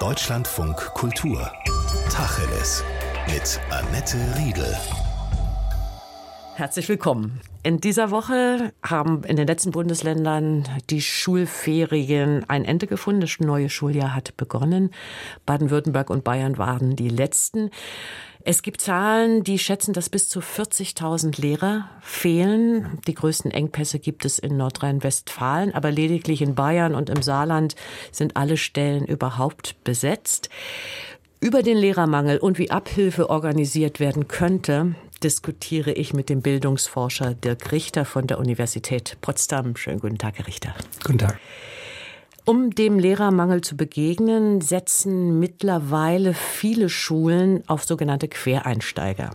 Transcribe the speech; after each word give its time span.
Deutschlandfunk 0.00 0.76
Kultur. 0.94 1.50
Tacheles. 2.08 2.84
Mit 3.26 3.60
Annette 3.68 4.16
Riedel. 4.38 4.76
Herzlich 6.54 6.88
willkommen. 6.88 7.40
In 7.64 7.80
dieser 7.80 8.12
Woche 8.12 8.72
haben 8.80 9.24
in 9.24 9.34
den 9.34 9.48
letzten 9.48 9.72
Bundesländern 9.72 10.68
die 10.88 11.02
Schulferien 11.02 12.48
ein 12.48 12.64
Ende 12.64 12.86
gefunden. 12.86 13.22
Das 13.22 13.40
neue 13.40 13.68
Schuljahr 13.68 14.14
hat 14.14 14.36
begonnen. 14.36 14.90
Baden-Württemberg 15.46 16.10
und 16.10 16.22
Bayern 16.22 16.58
waren 16.58 16.94
die 16.94 17.08
letzten. 17.08 17.70
Es 18.44 18.62
gibt 18.62 18.80
Zahlen, 18.80 19.42
die 19.42 19.58
schätzen, 19.58 19.92
dass 19.92 20.08
bis 20.08 20.28
zu 20.28 20.40
40.000 20.40 21.40
Lehrer 21.40 21.88
fehlen. 22.00 22.98
Die 23.06 23.14
größten 23.14 23.50
Engpässe 23.50 23.98
gibt 23.98 24.24
es 24.24 24.38
in 24.38 24.56
Nordrhein-Westfalen, 24.56 25.74
aber 25.74 25.90
lediglich 25.90 26.40
in 26.40 26.54
Bayern 26.54 26.94
und 26.94 27.10
im 27.10 27.22
Saarland 27.22 27.74
sind 28.12 28.36
alle 28.36 28.56
Stellen 28.56 29.04
überhaupt 29.04 29.76
besetzt. 29.84 30.48
Über 31.40 31.62
den 31.62 31.76
Lehrermangel 31.76 32.38
und 32.38 32.58
wie 32.58 32.70
Abhilfe 32.70 33.30
organisiert 33.30 34.00
werden 34.00 34.28
könnte, 34.28 34.94
diskutiere 35.22 35.92
ich 35.92 36.12
mit 36.12 36.28
dem 36.28 36.42
Bildungsforscher 36.42 37.34
Dirk 37.34 37.72
Richter 37.72 38.04
von 38.04 38.26
der 38.26 38.38
Universität 38.38 39.16
Potsdam. 39.20 39.76
Schönen 39.76 40.00
guten 40.00 40.18
Tag, 40.18 40.38
Herr 40.38 40.46
Richter. 40.46 40.74
Guten 41.04 41.18
Tag. 41.18 41.38
Um 42.48 42.70
dem 42.70 42.98
Lehrermangel 42.98 43.60
zu 43.60 43.76
begegnen, 43.76 44.62
setzen 44.62 45.38
mittlerweile 45.38 46.32
viele 46.32 46.88
Schulen 46.88 47.62
auf 47.66 47.84
sogenannte 47.84 48.26
Quereinsteiger. 48.26 49.32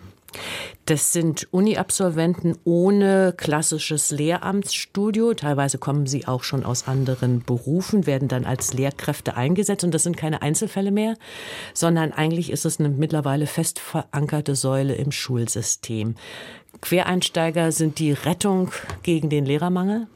Das 0.87 1.13
sind 1.13 1.47
Uni-Absolventen 1.51 2.57
ohne 2.63 3.35
klassisches 3.37 4.09
Lehramtsstudio. 4.09 5.35
Teilweise 5.35 5.77
kommen 5.77 6.07
sie 6.07 6.27
auch 6.27 6.41
schon 6.41 6.65
aus 6.65 6.87
anderen 6.87 7.43
Berufen, 7.43 8.07
werden 8.07 8.29
dann 8.29 8.45
als 8.45 8.73
Lehrkräfte 8.73 9.37
eingesetzt. 9.37 9.83
Und 9.83 9.93
das 9.93 10.01
sind 10.01 10.17
keine 10.17 10.41
Einzelfälle 10.41 10.89
mehr, 10.89 11.15
sondern 11.75 12.13
eigentlich 12.13 12.49
ist 12.49 12.65
es 12.65 12.79
eine 12.79 12.89
mittlerweile 12.89 13.45
fest 13.45 13.77
verankerte 13.77 14.55
Säule 14.55 14.95
im 14.95 15.11
Schulsystem. 15.11 16.15
Quereinsteiger 16.81 17.71
sind 17.71 17.99
die 17.99 18.13
Rettung 18.13 18.71
gegen 19.03 19.29
den 19.29 19.45
Lehrermangel? 19.45 20.07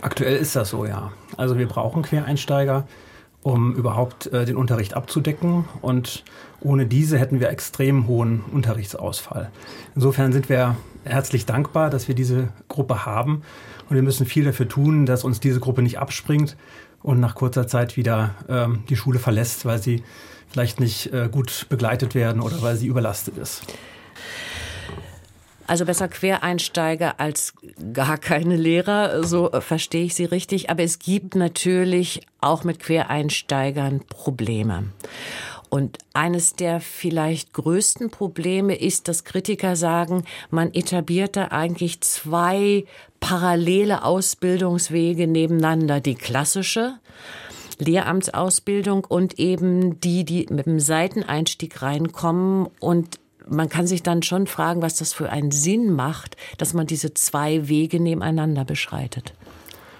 Aktuell 0.00 0.36
ist 0.36 0.56
das 0.56 0.70
so, 0.70 0.84
ja. 0.84 1.12
Also 1.36 1.58
wir 1.58 1.68
brauchen 1.68 2.02
Quereinsteiger, 2.02 2.86
um 3.42 3.74
überhaupt 3.74 4.26
äh, 4.28 4.44
den 4.44 4.56
Unterricht 4.56 4.94
abzudecken. 4.94 5.64
Und 5.80 6.24
ohne 6.60 6.86
diese 6.86 7.18
hätten 7.18 7.40
wir 7.40 7.50
extrem 7.50 8.06
hohen 8.06 8.40
Unterrichtsausfall. 8.52 9.50
Insofern 9.94 10.32
sind 10.32 10.48
wir 10.48 10.76
herzlich 11.04 11.46
dankbar, 11.46 11.90
dass 11.90 12.08
wir 12.08 12.14
diese 12.14 12.48
Gruppe 12.68 13.04
haben. 13.04 13.42
Und 13.88 13.96
wir 13.96 14.02
müssen 14.02 14.26
viel 14.26 14.44
dafür 14.44 14.68
tun, 14.68 15.06
dass 15.06 15.24
uns 15.24 15.40
diese 15.40 15.60
Gruppe 15.60 15.82
nicht 15.82 15.98
abspringt 15.98 16.56
und 17.02 17.20
nach 17.20 17.34
kurzer 17.34 17.66
Zeit 17.66 17.96
wieder 17.96 18.34
ähm, 18.48 18.84
die 18.88 18.96
Schule 18.96 19.18
verlässt, 19.18 19.66
weil 19.66 19.82
sie 19.82 20.02
vielleicht 20.48 20.80
nicht 20.80 21.12
äh, 21.12 21.28
gut 21.30 21.66
begleitet 21.68 22.14
werden 22.14 22.40
oder 22.40 22.62
weil 22.62 22.76
sie 22.76 22.86
überlastet 22.86 23.38
ist. 23.38 23.62
Also 25.72 25.86
besser 25.86 26.08
Quereinsteiger 26.08 27.18
als 27.18 27.54
gar 27.94 28.18
keine 28.18 28.56
Lehrer, 28.56 29.24
so 29.24 29.48
verstehe 29.58 30.04
ich 30.04 30.14
Sie 30.14 30.26
richtig. 30.26 30.68
Aber 30.68 30.82
es 30.82 30.98
gibt 30.98 31.34
natürlich 31.34 32.20
auch 32.42 32.62
mit 32.62 32.78
Quereinsteigern 32.78 34.00
Probleme. 34.00 34.90
Und 35.70 35.96
eines 36.12 36.56
der 36.56 36.80
vielleicht 36.80 37.54
größten 37.54 38.10
Probleme 38.10 38.74
ist, 38.74 39.08
dass 39.08 39.24
Kritiker 39.24 39.74
sagen, 39.74 40.24
man 40.50 40.74
etabliert 40.74 41.36
da 41.36 41.46
eigentlich 41.46 42.02
zwei 42.02 42.84
parallele 43.20 44.04
Ausbildungswege 44.04 45.26
nebeneinander. 45.26 46.00
Die 46.00 46.16
klassische, 46.16 46.96
Lehramtsausbildung 47.78 49.06
und 49.06 49.38
eben 49.38 50.00
die, 50.00 50.24
die 50.24 50.48
mit 50.50 50.66
dem 50.66 50.80
Seiteneinstieg 50.80 51.80
reinkommen 51.80 52.68
und 52.78 53.21
man 53.52 53.68
kann 53.68 53.86
sich 53.86 54.02
dann 54.02 54.22
schon 54.22 54.46
fragen, 54.46 54.82
was 54.82 54.96
das 54.96 55.12
für 55.12 55.30
einen 55.30 55.50
Sinn 55.50 55.92
macht, 55.92 56.36
dass 56.58 56.74
man 56.74 56.86
diese 56.86 57.14
zwei 57.14 57.68
Wege 57.68 58.00
nebeneinander 58.00 58.64
beschreitet. 58.64 59.34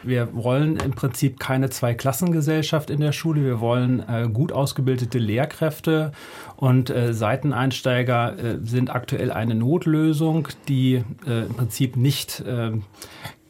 Wir 0.04 0.34
wollen 0.34 0.78
im 0.78 0.92
Prinzip 0.92 1.38
keine 1.38 1.70
Zweiklassengesellschaft 1.70 2.90
in 2.90 3.00
der 3.00 3.12
Schule. 3.12 3.44
Wir 3.44 3.60
wollen 3.60 4.00
äh, 4.00 4.28
gut 4.32 4.50
ausgebildete 4.50 5.18
Lehrkräfte 5.18 6.10
und 6.56 6.90
äh, 6.90 7.14
Seiteneinsteiger 7.14 8.36
äh, 8.36 8.58
sind 8.64 8.90
aktuell 8.90 9.30
eine 9.30 9.54
Notlösung, 9.54 10.48
die 10.68 11.04
äh, 11.26 11.46
im 11.46 11.54
Prinzip 11.54 11.96
nicht 11.96 12.42
ähm, 12.46 12.82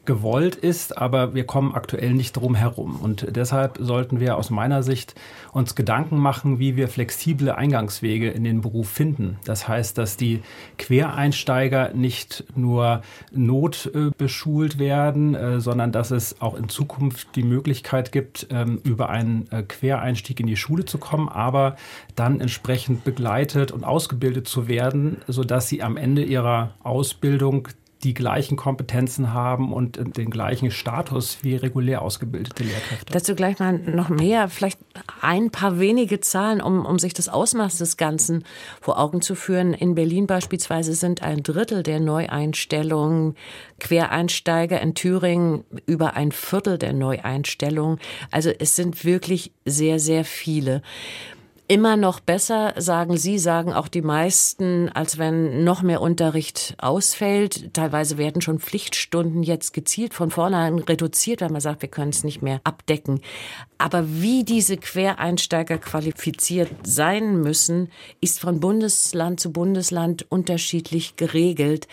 gewollt 0.05 0.55
ist, 0.55 0.97
aber 0.97 1.33
wir 1.33 1.45
kommen 1.45 1.73
aktuell 1.73 2.13
nicht 2.13 2.33
drum 2.33 2.55
herum. 2.55 2.97
Und 3.01 3.27
deshalb 3.35 3.77
sollten 3.79 4.19
wir 4.19 4.37
aus 4.37 4.49
meiner 4.49 4.83
Sicht 4.83 5.15
uns 5.53 5.75
Gedanken 5.75 6.17
machen, 6.17 6.59
wie 6.59 6.75
wir 6.75 6.89
flexible 6.89 7.51
Eingangswege 7.51 8.29
in 8.29 8.43
den 8.43 8.61
Beruf 8.61 8.89
finden. 8.89 9.37
Das 9.45 9.67
heißt, 9.67 9.97
dass 9.97 10.17
die 10.17 10.41
Quereinsteiger 10.77 11.93
nicht 11.93 12.43
nur 12.55 13.01
notbeschult 13.31 14.77
werden, 14.77 15.35
äh, 15.35 15.61
sondern 15.61 15.93
dass 15.93 16.11
es 16.11 16.41
auch 16.41 16.55
in 16.55 16.67
Zukunft 16.67 17.35
die 17.35 17.43
Möglichkeit 17.43 18.11
gibt, 18.11 18.47
ähm, 18.49 18.81
über 18.83 19.09
einen 19.09 19.47
äh, 19.51 19.63
Quereinstieg 19.63 20.39
in 20.39 20.47
die 20.47 20.57
Schule 20.57 20.83
zu 20.83 20.97
kommen, 20.97 21.29
aber 21.29 21.77
dann 22.15 22.41
entsprechend 22.41 23.05
begleitet 23.05 23.71
und 23.71 23.85
ausgebildet 23.85 24.47
zu 24.47 24.67
werden, 24.67 25.21
sodass 25.27 25.69
sie 25.69 25.81
am 25.81 25.95
Ende 25.95 26.23
ihrer 26.23 26.73
Ausbildung 26.83 27.69
die 28.03 28.13
gleichen 28.13 28.57
Kompetenzen 28.57 29.33
haben 29.33 29.71
und 29.71 30.17
den 30.17 30.29
gleichen 30.29 30.71
Status 30.71 31.39
wie 31.41 31.55
regulär 31.55 32.01
ausgebildete 32.01 32.63
Lehrkräfte. 32.63 33.13
Dazu 33.13 33.35
gleich 33.35 33.59
mal 33.59 33.73
noch 33.73 34.09
mehr, 34.09 34.49
vielleicht 34.49 34.79
ein 35.21 35.49
paar 35.51 35.79
wenige 35.79 36.19
Zahlen, 36.19 36.61
um, 36.61 36.85
um 36.85 36.99
sich 36.99 37.13
das 37.13 37.29
Ausmaß 37.29 37.77
des 37.77 37.97
Ganzen 37.97 38.43
vor 38.81 38.99
Augen 38.99 39.21
zu 39.21 39.35
führen. 39.35 39.73
In 39.73 39.95
Berlin 39.95 40.27
beispielsweise 40.27 40.93
sind 40.93 41.23
ein 41.23 41.43
Drittel 41.43 41.83
der 41.83 41.99
Neueinstellungen 41.99 43.35
Quereinsteiger, 43.79 44.81
in 44.81 44.95
Thüringen 44.95 45.63
über 45.85 46.15
ein 46.15 46.31
Viertel 46.31 46.77
der 46.77 46.93
Neueinstellungen. 46.93 47.99
Also 48.31 48.49
es 48.57 48.75
sind 48.75 49.05
wirklich 49.05 49.51
sehr, 49.65 49.99
sehr 49.99 50.25
viele 50.25 50.81
immer 51.67 51.95
noch 51.95 52.19
besser, 52.19 52.73
sagen 52.77 53.17
Sie, 53.17 53.39
sagen 53.39 53.73
auch 53.73 53.87
die 53.87 54.01
meisten, 54.01 54.89
als 54.89 55.17
wenn 55.17 55.63
noch 55.63 55.81
mehr 55.81 56.01
Unterricht 56.01 56.75
ausfällt. 56.77 57.73
Teilweise 57.73 58.17
werden 58.17 58.41
schon 58.41 58.59
Pflichtstunden 58.59 59.43
jetzt 59.43 59.73
gezielt 59.73 60.13
von 60.13 60.29
vornherein 60.29 60.79
reduziert, 60.79 61.41
weil 61.41 61.49
man 61.49 61.61
sagt, 61.61 61.81
wir 61.81 61.89
können 61.89 62.11
es 62.11 62.23
nicht 62.23 62.41
mehr 62.41 62.61
abdecken. 62.63 63.21
Aber 63.77 64.05
wie 64.07 64.43
diese 64.43 64.77
Quereinsteiger 64.77 65.77
qualifiziert 65.77 66.69
sein 66.83 67.41
müssen, 67.41 67.89
ist 68.21 68.39
von 68.39 68.59
Bundesland 68.59 69.39
zu 69.39 69.51
Bundesland 69.51 70.25
unterschiedlich 70.29 71.15
geregelt. 71.15 71.87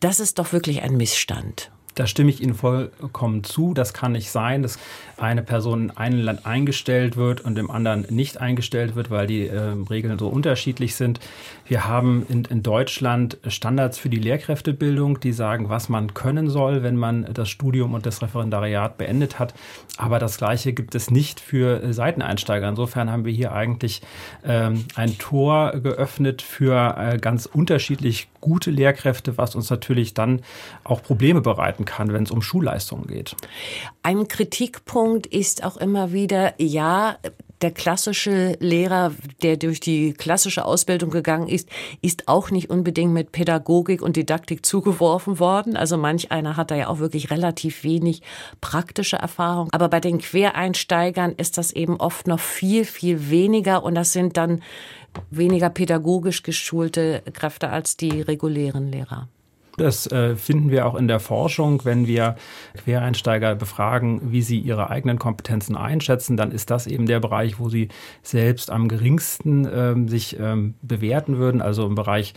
Das 0.00 0.20
ist 0.20 0.38
doch 0.38 0.52
wirklich 0.52 0.82
ein 0.82 0.96
Missstand. 0.96 1.70
Da 1.94 2.06
stimme 2.06 2.30
ich 2.30 2.40
Ihnen 2.40 2.54
vollkommen 2.54 3.44
zu. 3.44 3.74
Das 3.74 3.92
kann 3.92 4.12
nicht 4.12 4.30
sein, 4.30 4.62
dass 4.62 4.78
eine 5.18 5.42
Person 5.42 5.84
in 5.84 5.90
einem 5.90 6.20
Land 6.20 6.46
eingestellt 6.46 7.16
wird 7.16 7.42
und 7.42 7.58
im 7.58 7.70
anderen 7.70 8.06
nicht 8.08 8.40
eingestellt 8.40 8.96
wird, 8.96 9.10
weil 9.10 9.26
die 9.26 9.46
äh, 9.46 9.74
Regeln 9.90 10.18
so 10.18 10.28
unterschiedlich 10.28 10.94
sind. 10.96 11.20
Wir 11.66 11.86
haben 11.86 12.26
in, 12.28 12.44
in, 12.46 12.62
Deutschland 12.62 13.38
Standards 13.46 13.98
für 13.98 14.08
die 14.08 14.18
Lehrkräftebildung, 14.18 15.20
die 15.20 15.32
sagen, 15.32 15.68
was 15.68 15.88
man 15.88 16.14
können 16.14 16.50
soll, 16.50 16.82
wenn 16.82 16.96
man 16.96 17.26
das 17.32 17.48
Studium 17.48 17.94
und 17.94 18.06
das 18.06 18.22
Referendariat 18.22 18.98
beendet 18.98 19.38
hat. 19.38 19.54
Aber 19.96 20.18
das 20.18 20.38
Gleiche 20.38 20.72
gibt 20.72 20.94
es 20.94 21.10
nicht 21.10 21.40
für 21.40 21.92
Seiteneinsteiger. 21.92 22.68
Insofern 22.68 23.10
haben 23.10 23.24
wir 23.24 23.32
hier 23.32 23.52
eigentlich 23.52 24.02
ähm, 24.44 24.84
ein 24.94 25.18
Tor 25.18 25.72
geöffnet 25.72 26.42
für 26.42 26.96
äh, 26.98 27.18
ganz 27.18 27.46
unterschiedlich 27.46 28.28
gute 28.40 28.70
Lehrkräfte, 28.70 29.38
was 29.38 29.54
uns 29.54 29.70
natürlich 29.70 30.14
dann 30.14 30.42
auch 30.84 31.02
Probleme 31.02 31.40
bereiten 31.40 31.81
arbeiten 31.82 31.84
kann, 31.84 32.12
wenn 32.12 32.24
es 32.24 32.30
um 32.30 32.42
Schulleistungen 32.42 33.06
geht. 33.06 33.36
Ein 34.02 34.28
Kritikpunkt 34.28 35.26
ist 35.26 35.64
auch 35.64 35.76
immer 35.76 36.12
wieder, 36.12 36.54
ja, 36.58 37.16
der 37.60 37.70
klassische 37.70 38.56
Lehrer, 38.58 39.12
der 39.42 39.56
durch 39.56 39.78
die 39.78 40.14
klassische 40.14 40.64
Ausbildung 40.64 41.10
gegangen 41.10 41.46
ist, 41.46 41.68
ist 42.00 42.26
auch 42.26 42.50
nicht 42.50 42.70
unbedingt 42.70 43.12
mit 43.12 43.30
Pädagogik 43.30 44.02
und 44.02 44.16
Didaktik 44.16 44.66
zugeworfen 44.66 45.38
worden. 45.38 45.76
Also 45.76 45.96
manch 45.96 46.32
einer 46.32 46.56
hat 46.56 46.72
da 46.72 46.74
ja 46.74 46.88
auch 46.88 46.98
wirklich 46.98 47.30
relativ 47.30 47.84
wenig 47.84 48.22
praktische 48.60 49.16
Erfahrung. 49.16 49.68
Aber 49.70 49.88
bei 49.88 50.00
den 50.00 50.18
Quereinsteigern 50.18 51.34
ist 51.36 51.56
das 51.56 51.70
eben 51.70 51.98
oft 51.98 52.26
noch 52.26 52.40
viel, 52.40 52.84
viel 52.84 53.30
weniger 53.30 53.84
und 53.84 53.94
das 53.94 54.12
sind 54.12 54.36
dann 54.36 54.60
weniger 55.30 55.70
pädagogisch 55.70 56.42
geschulte 56.42 57.22
Kräfte 57.32 57.68
als 57.68 57.96
die 57.96 58.22
regulären 58.22 58.90
Lehrer. 58.90 59.28
Das 59.78 60.06
äh, 60.06 60.36
finden 60.36 60.70
wir 60.70 60.86
auch 60.86 60.94
in 60.94 61.08
der 61.08 61.18
Forschung. 61.18 61.84
Wenn 61.84 62.06
wir 62.06 62.36
Quereinsteiger 62.84 63.54
befragen, 63.54 64.20
wie 64.30 64.42
sie 64.42 64.58
ihre 64.58 64.90
eigenen 64.90 65.18
Kompetenzen 65.18 65.76
einschätzen, 65.76 66.36
dann 66.36 66.52
ist 66.52 66.70
das 66.70 66.86
eben 66.86 67.06
der 67.06 67.20
Bereich, 67.20 67.58
wo 67.58 67.70
sie 67.70 67.88
selbst 68.22 68.70
am 68.70 68.88
geringsten 68.88 69.66
ähm, 69.72 70.08
sich 70.08 70.38
ähm, 70.38 70.74
bewerten 70.82 71.38
würden. 71.38 71.62
Also 71.62 71.86
im 71.86 71.94
Bereich 71.94 72.34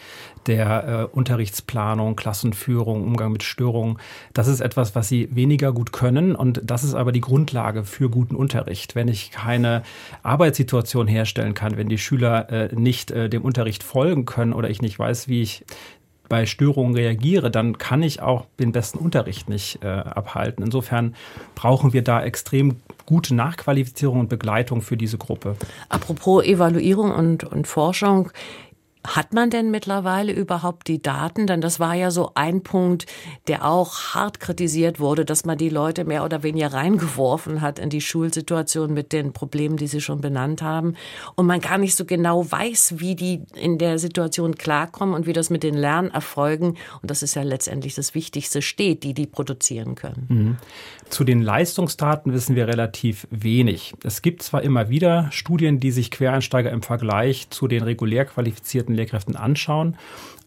der 0.47 1.09
äh, 1.11 1.15
Unterrichtsplanung, 1.15 2.15
Klassenführung, 2.15 3.03
Umgang 3.03 3.33
mit 3.33 3.43
Störungen. 3.43 3.97
Das 4.33 4.47
ist 4.47 4.61
etwas, 4.61 4.95
was 4.95 5.09
sie 5.09 5.27
weniger 5.35 5.73
gut 5.73 5.91
können. 5.91 6.35
Und 6.35 6.61
das 6.63 6.85
ist 6.85 6.93
aber 6.93 7.11
die 7.11 7.21
Grundlage 7.21 7.83
für 7.83 8.09
guten 8.09 8.35
Unterricht. 8.35 8.95
Wenn 8.95 9.09
ich 9.09 9.31
keine 9.31 9.83
Arbeitssituation 10.23 11.07
herstellen 11.07 11.53
kann, 11.53 11.75
wenn 11.75 11.89
die 11.89 11.97
Schüler 11.97 12.49
äh, 12.49 12.75
nicht 12.75 13.11
äh, 13.11 13.29
dem 13.29 13.41
Unterricht 13.41 13.83
folgen 13.83 14.25
können 14.25 14.53
oder 14.53 14.69
ich 14.69 14.81
nicht 14.81 14.97
weiß, 14.97 15.27
wie 15.27 15.41
ich 15.41 15.65
bei 16.29 16.45
Störungen 16.45 16.95
reagiere, 16.95 17.51
dann 17.51 17.77
kann 17.77 18.03
ich 18.03 18.21
auch 18.21 18.45
den 18.59 18.71
besten 18.71 18.97
Unterricht 18.97 19.49
nicht 19.49 19.83
äh, 19.83 19.87
abhalten. 19.87 20.63
Insofern 20.63 21.15
brauchen 21.55 21.93
wir 21.93 22.03
da 22.03 22.23
extrem 22.23 22.77
gute 23.05 23.35
Nachqualifizierung 23.35 24.21
und 24.21 24.29
Begleitung 24.29 24.81
für 24.81 24.97
diese 24.97 25.17
Gruppe. 25.17 25.55
Apropos 25.89 26.43
Evaluierung 26.43 27.11
und, 27.11 27.43
und 27.43 27.67
Forschung, 27.67 28.31
hat 29.07 29.33
man 29.33 29.49
denn 29.49 29.71
mittlerweile 29.71 30.33
überhaupt 30.33 30.87
die 30.87 31.01
Daten? 31.01 31.47
Denn 31.47 31.61
das 31.61 31.79
war 31.79 31.93
ja 31.93 32.11
so 32.11 32.31
ein 32.35 32.63
Punkt, 32.63 33.05
der 33.47 33.65
auch 33.65 34.13
hart 34.13 34.39
kritisiert 34.39 34.99
wurde, 34.99 35.25
dass 35.25 35.45
man 35.45 35.57
die 35.57 35.69
Leute 35.69 36.05
mehr 36.05 36.23
oder 36.23 36.43
weniger 36.43 36.73
reingeworfen 36.73 37.61
hat 37.61 37.79
in 37.79 37.89
die 37.89 38.01
Schulsituation 38.01 38.93
mit 38.93 39.13
den 39.13 39.33
Problemen, 39.33 39.77
die 39.77 39.87
Sie 39.87 40.01
schon 40.01 40.21
benannt 40.21 40.61
haben. 40.61 40.95
Und 41.35 41.45
man 41.45 41.61
gar 41.61 41.77
nicht 41.77 41.95
so 41.95 42.05
genau 42.05 42.49
weiß, 42.49 42.95
wie 42.97 43.15
die 43.15 43.43
in 43.55 43.77
der 43.77 43.99
Situation 43.99 44.55
klarkommen 44.55 45.15
und 45.15 45.25
wie 45.25 45.33
das 45.33 45.49
mit 45.49 45.63
den 45.63 45.75
Lernerfolgen, 45.75 46.77
und 47.01 47.11
das 47.11 47.23
ist 47.23 47.35
ja 47.35 47.43
letztendlich 47.43 47.95
das 47.95 48.15
Wichtigste, 48.15 48.61
steht, 48.61 49.03
die 49.03 49.13
die 49.13 49.27
produzieren 49.27 49.95
können. 49.95 50.25
Mhm. 50.29 50.57
Zu 51.09 51.23
den 51.23 51.41
Leistungsdaten 51.41 52.33
wissen 52.33 52.55
wir 52.55 52.67
relativ 52.67 53.27
wenig. 53.29 53.93
Es 54.03 54.21
gibt 54.21 54.41
zwar 54.41 54.63
immer 54.63 54.89
wieder 54.89 55.29
Studien, 55.31 55.79
die 55.79 55.91
sich 55.91 56.09
Quereinsteiger 56.09 56.71
im 56.71 56.81
Vergleich 56.81 57.49
zu 57.49 57.67
den 57.67 57.83
regulär 57.83 58.25
qualifizierten 58.25 58.94
Lehrkräften 58.95 59.35
anschauen. 59.35 59.97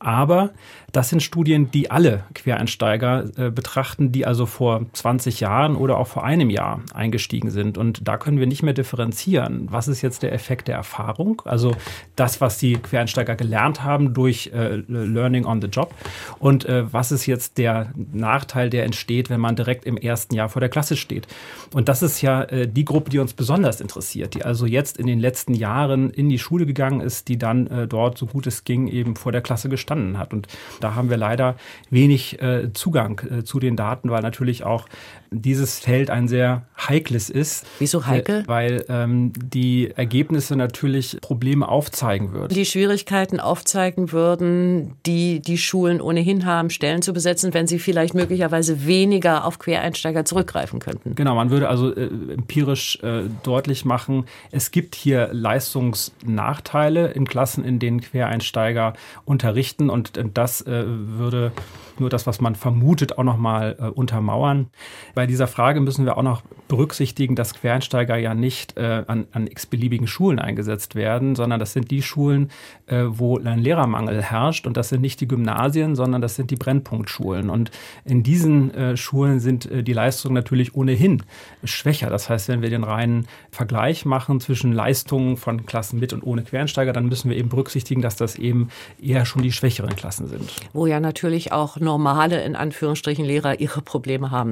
Aber 0.00 0.50
das 0.92 1.10
sind 1.10 1.22
Studien, 1.22 1.70
die 1.70 1.90
alle 1.90 2.24
Quereinsteiger 2.34 3.24
äh, 3.36 3.50
betrachten, 3.50 4.12
die 4.12 4.24
also 4.24 4.46
vor 4.46 4.86
20 4.92 5.40
Jahren 5.40 5.76
oder 5.76 5.98
auch 5.98 6.06
vor 6.06 6.24
einem 6.24 6.50
Jahr 6.50 6.80
eingestiegen 6.94 7.50
sind. 7.50 7.76
Und 7.76 8.06
da 8.06 8.16
können 8.16 8.38
wir 8.38 8.46
nicht 8.46 8.62
mehr 8.62 8.74
differenzieren. 8.74 9.66
Was 9.70 9.88
ist 9.88 10.02
jetzt 10.02 10.22
der 10.22 10.32
Effekt 10.32 10.68
der 10.68 10.76
Erfahrung? 10.76 11.42
Also 11.44 11.74
das, 12.16 12.40
was 12.40 12.58
die 12.58 12.74
Quereinsteiger 12.74 13.34
gelernt 13.34 13.82
haben 13.82 14.14
durch 14.14 14.50
äh, 14.54 14.76
Learning 14.86 15.44
on 15.44 15.60
the 15.60 15.68
Job. 15.68 15.92
Und 16.38 16.64
äh, 16.64 16.90
was 16.92 17.12
ist 17.12 17.26
jetzt 17.26 17.58
der 17.58 17.92
Nachteil, 18.12 18.70
der 18.70 18.84
entsteht, 18.84 19.30
wenn 19.30 19.40
man 19.40 19.56
direkt 19.56 19.84
im 19.84 19.96
ersten 19.96 20.34
Jahr 20.34 20.48
vor 20.48 20.60
der 20.60 20.68
Klasse 20.68 20.96
steht? 20.96 21.26
Und 21.74 21.88
das 21.88 22.02
ist 22.02 22.22
ja 22.22 22.44
äh, 22.44 22.68
die 22.68 22.84
Gruppe, 22.84 23.10
die 23.10 23.18
uns 23.18 23.34
besonders 23.34 23.80
interessiert, 23.80 24.34
die 24.34 24.44
also 24.44 24.64
jetzt 24.64 24.96
in 24.96 25.06
den 25.06 25.18
letzten 25.18 25.54
Jahren 25.54 26.10
in 26.10 26.28
die 26.28 26.38
Schule 26.38 26.66
gegangen 26.66 27.00
ist, 27.00 27.28
die 27.28 27.36
dann 27.36 27.66
äh, 27.66 27.86
dort, 27.86 28.16
so 28.16 28.26
gut 28.26 28.37
es 28.46 28.64
ging, 28.64 28.88
eben 28.88 29.16
vor 29.16 29.32
der 29.32 29.40
Klasse 29.40 29.68
gestanden 29.68 30.18
hat. 30.18 30.32
Und 30.32 30.48
da 30.80 30.94
haben 30.94 31.10
wir 31.10 31.16
leider 31.16 31.56
wenig 31.90 32.40
äh, 32.40 32.72
Zugang 32.72 33.20
äh, 33.30 33.44
zu 33.44 33.58
den 33.58 33.76
Daten, 33.76 34.10
weil 34.10 34.22
natürlich 34.22 34.64
auch 34.64 34.88
dieses 35.30 35.78
Feld 35.78 36.10
ein 36.10 36.28
sehr 36.28 36.62
heikles 36.76 37.30
ist. 37.30 37.66
Wieso 37.78 38.06
heikel? 38.06 38.40
Äh, 38.40 38.48
weil 38.48 38.84
ähm, 38.88 39.32
die 39.36 39.90
Ergebnisse 39.94 40.56
natürlich 40.56 41.18
Probleme 41.20 41.68
aufzeigen 41.68 42.32
würden. 42.32 42.54
Die 42.54 42.64
Schwierigkeiten 42.64 43.40
aufzeigen 43.40 44.12
würden, 44.12 44.94
die 45.06 45.40
die 45.40 45.58
Schulen 45.58 46.00
ohnehin 46.00 46.46
haben, 46.46 46.70
Stellen 46.70 47.02
zu 47.02 47.12
besetzen, 47.12 47.54
wenn 47.54 47.66
sie 47.66 47.78
vielleicht 47.78 48.14
möglicherweise 48.14 48.86
weniger 48.86 49.44
auf 49.44 49.58
Quereinsteiger 49.58 50.24
zurückgreifen 50.24 50.78
könnten. 50.78 51.14
Genau, 51.14 51.34
man 51.34 51.50
würde 51.50 51.68
also 51.68 51.94
äh, 51.94 52.08
empirisch 52.32 52.98
äh, 53.02 53.24
deutlich 53.42 53.84
machen, 53.84 54.24
es 54.50 54.70
gibt 54.70 54.94
hier 54.94 55.28
Leistungsnachteile 55.32 57.08
in 57.08 57.26
Klassen, 57.26 57.64
in 57.64 57.78
denen 57.78 58.00
Quereinsteiger 58.00 58.94
unterrichten 59.24 59.90
und 59.90 60.16
äh, 60.16 60.24
das 60.32 60.62
äh, 60.62 60.84
würde 60.86 61.52
nur 62.00 62.10
das, 62.10 62.26
was 62.26 62.40
man 62.40 62.54
vermutet, 62.54 63.18
auch 63.18 63.24
nochmal 63.24 63.76
äh, 63.78 63.84
untermauern. 63.84 64.68
Bei 65.14 65.26
dieser 65.26 65.46
Frage 65.46 65.80
müssen 65.80 66.04
wir 66.04 66.16
auch 66.16 66.22
noch 66.22 66.42
berücksichtigen, 66.68 67.34
dass 67.34 67.54
Quereinsteiger 67.54 68.16
ja 68.16 68.34
nicht 68.34 68.76
äh, 68.76 69.04
an, 69.06 69.26
an 69.32 69.46
x-beliebigen 69.46 70.06
Schulen 70.06 70.38
eingesetzt 70.38 70.94
werden, 70.94 71.34
sondern 71.34 71.60
das 71.60 71.72
sind 71.72 71.90
die 71.90 72.02
Schulen, 72.02 72.50
äh, 72.86 73.04
wo 73.08 73.38
ein 73.38 73.58
Lehrermangel 73.58 74.22
herrscht. 74.22 74.66
Und 74.66 74.76
das 74.76 74.90
sind 74.90 75.00
nicht 75.00 75.20
die 75.20 75.28
Gymnasien, 75.28 75.96
sondern 75.96 76.20
das 76.20 76.36
sind 76.36 76.50
die 76.50 76.56
Brennpunktschulen. 76.56 77.50
Und 77.50 77.70
in 78.04 78.22
diesen 78.22 78.74
äh, 78.74 78.96
Schulen 78.96 79.40
sind 79.40 79.70
äh, 79.70 79.82
die 79.82 79.92
Leistungen 79.92 80.34
natürlich 80.34 80.74
ohnehin 80.74 81.22
schwächer. 81.64 82.10
Das 82.10 82.28
heißt, 82.28 82.48
wenn 82.48 82.62
wir 82.62 82.70
den 82.70 82.84
reinen 82.84 83.26
Vergleich 83.50 84.04
machen 84.04 84.40
zwischen 84.40 84.72
Leistungen 84.72 85.36
von 85.36 85.66
Klassen 85.66 85.98
mit 85.98 86.12
und 86.12 86.22
ohne 86.22 86.42
Quereinsteiger, 86.42 86.92
dann 86.92 87.06
müssen 87.06 87.30
wir 87.30 87.36
eben 87.36 87.48
berücksichtigen, 87.48 88.02
dass 88.02 88.16
das 88.16 88.36
eben 88.36 88.68
eher 89.00 89.24
schon 89.24 89.42
die 89.42 89.52
schwächeren 89.52 89.96
Klassen 89.96 90.26
sind. 90.26 90.52
Wo 90.72 90.86
ja 90.86 91.00
natürlich 91.00 91.52
auch 91.52 91.78
normale, 91.88 92.42
in 92.42 92.54
Anführungsstrichen, 92.54 93.24
Lehrer 93.24 93.60
ihre 93.60 93.80
Probleme 93.80 94.30
haben. 94.30 94.50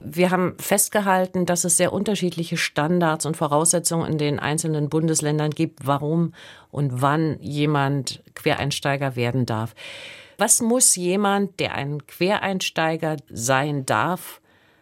Wir 0.00 0.30
haben 0.30 0.54
festgehalten, 0.58 1.44
dass 1.44 1.64
es 1.64 1.76
sehr 1.76 1.92
unterschiedliche 1.92 2.56
Standards 2.56 3.26
und 3.26 3.36
Voraussetzungen 3.36 4.10
in 4.10 4.16
den 4.16 4.38
einzelnen 4.38 4.88
Bundesländern 4.88 5.50
gibt, 5.50 5.86
warum 5.86 6.32
und 6.70 7.02
wann 7.02 7.36
jemand 7.40 8.22
Quereinsteiger 8.34 9.16
werden 9.16 9.44
darf. 9.44 9.74
Was 10.38 10.62
muss 10.62 10.96
jemand, 10.96 11.60
der 11.60 11.74
ein 11.74 12.06
Quereinsteiger 12.06 13.16
sein 13.28 13.84
darf, 13.84 14.40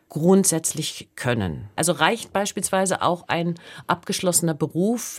grundsätzlich 0.08 1.08
können? 1.16 1.68
Also 1.74 1.92
reicht 1.92 2.32
beispielsweise 2.32 3.02
auch 3.02 3.24
ein 3.26 3.54
abgeschlossener 3.88 4.54
Beruf? 4.54 5.18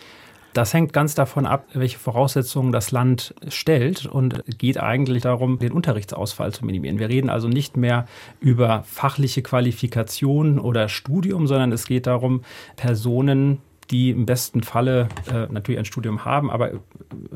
Das 0.57 0.73
hängt 0.73 0.91
ganz 0.91 1.13
davon 1.13 1.45
ab, 1.45 1.67
welche 1.73 1.99
Voraussetzungen 1.99 2.71
das 2.71 2.89
Land 2.89 3.35
stellt 3.47 4.07
und 4.07 4.43
geht 4.57 4.79
eigentlich 4.79 5.21
darum, 5.21 5.59
den 5.59 5.71
Unterrichtsausfall 5.71 6.51
zu 6.51 6.65
minimieren. 6.65 6.97
Wir 6.97 7.09
reden 7.09 7.29
also 7.29 7.47
nicht 7.47 7.77
mehr 7.77 8.07
über 8.39 8.81
fachliche 8.81 9.43
Qualifikation 9.43 10.57
oder 10.57 10.89
Studium, 10.89 11.45
sondern 11.45 11.71
es 11.71 11.85
geht 11.85 12.07
darum, 12.07 12.41
Personen 12.75 13.59
die 13.91 14.09
im 14.09 14.25
besten 14.25 14.63
Falle 14.63 15.07
äh, 15.31 15.47
natürlich 15.49 15.79
ein 15.79 15.85
Studium 15.85 16.25
haben, 16.25 16.51
aber 16.51 16.71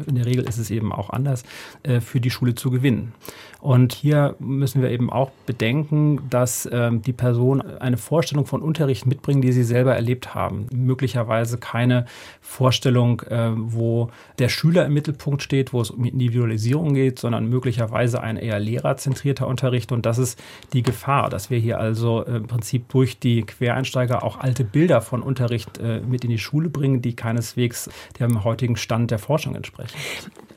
in 0.05 0.15
der 0.15 0.25
Regel 0.25 0.43
ist 0.43 0.57
es 0.57 0.69
eben 0.69 0.91
auch 0.91 1.09
anders, 1.09 1.43
äh, 1.83 2.01
für 2.01 2.19
die 2.19 2.29
Schule 2.29 2.55
zu 2.55 2.71
gewinnen. 2.71 3.13
Und 3.61 3.93
hier 3.93 4.35
müssen 4.39 4.81
wir 4.81 4.89
eben 4.89 5.11
auch 5.11 5.29
bedenken, 5.45 6.19
dass 6.31 6.67
ähm, 6.71 7.03
die 7.03 7.13
Person 7.13 7.61
eine 7.61 7.97
Vorstellung 7.97 8.47
von 8.47 8.63
Unterricht 8.63 9.05
mitbringen, 9.05 9.43
die 9.43 9.51
sie 9.51 9.63
selber 9.63 9.95
erlebt 9.95 10.33
haben. 10.33 10.65
Möglicherweise 10.71 11.59
keine 11.59 12.05
Vorstellung, 12.41 13.21
äh, 13.21 13.51
wo 13.55 14.09
der 14.39 14.49
Schüler 14.49 14.87
im 14.87 14.93
Mittelpunkt 14.93 15.43
steht, 15.43 15.73
wo 15.73 15.81
es 15.81 15.91
um 15.91 16.03
Individualisierung 16.05 16.95
geht, 16.95 17.19
sondern 17.19 17.47
möglicherweise 17.47 18.21
ein 18.21 18.35
eher 18.35 18.59
lehrerzentrierter 18.59 19.45
Unterricht. 19.45 19.91
Und 19.91 20.07
das 20.07 20.17
ist 20.17 20.41
die 20.73 20.81
Gefahr, 20.81 21.29
dass 21.29 21.51
wir 21.51 21.59
hier 21.59 21.79
also 21.79 22.25
äh, 22.25 22.37
im 22.37 22.47
Prinzip 22.47 22.89
durch 22.89 23.19
die 23.19 23.43
Quereinsteiger 23.43 24.23
auch 24.23 24.39
alte 24.39 24.63
Bilder 24.63 25.01
von 25.01 25.21
Unterricht 25.21 25.77
äh, 25.77 25.99
mit 25.99 26.23
in 26.23 26.31
die 26.31 26.39
Schule 26.39 26.69
bringen, 26.69 27.03
die 27.03 27.15
keineswegs 27.15 27.91
dem 28.19 28.43
heutigen 28.43 28.75
Stand 28.75 29.11
der 29.11 29.19
Forschung 29.19 29.53
entsprechen. 29.53 29.95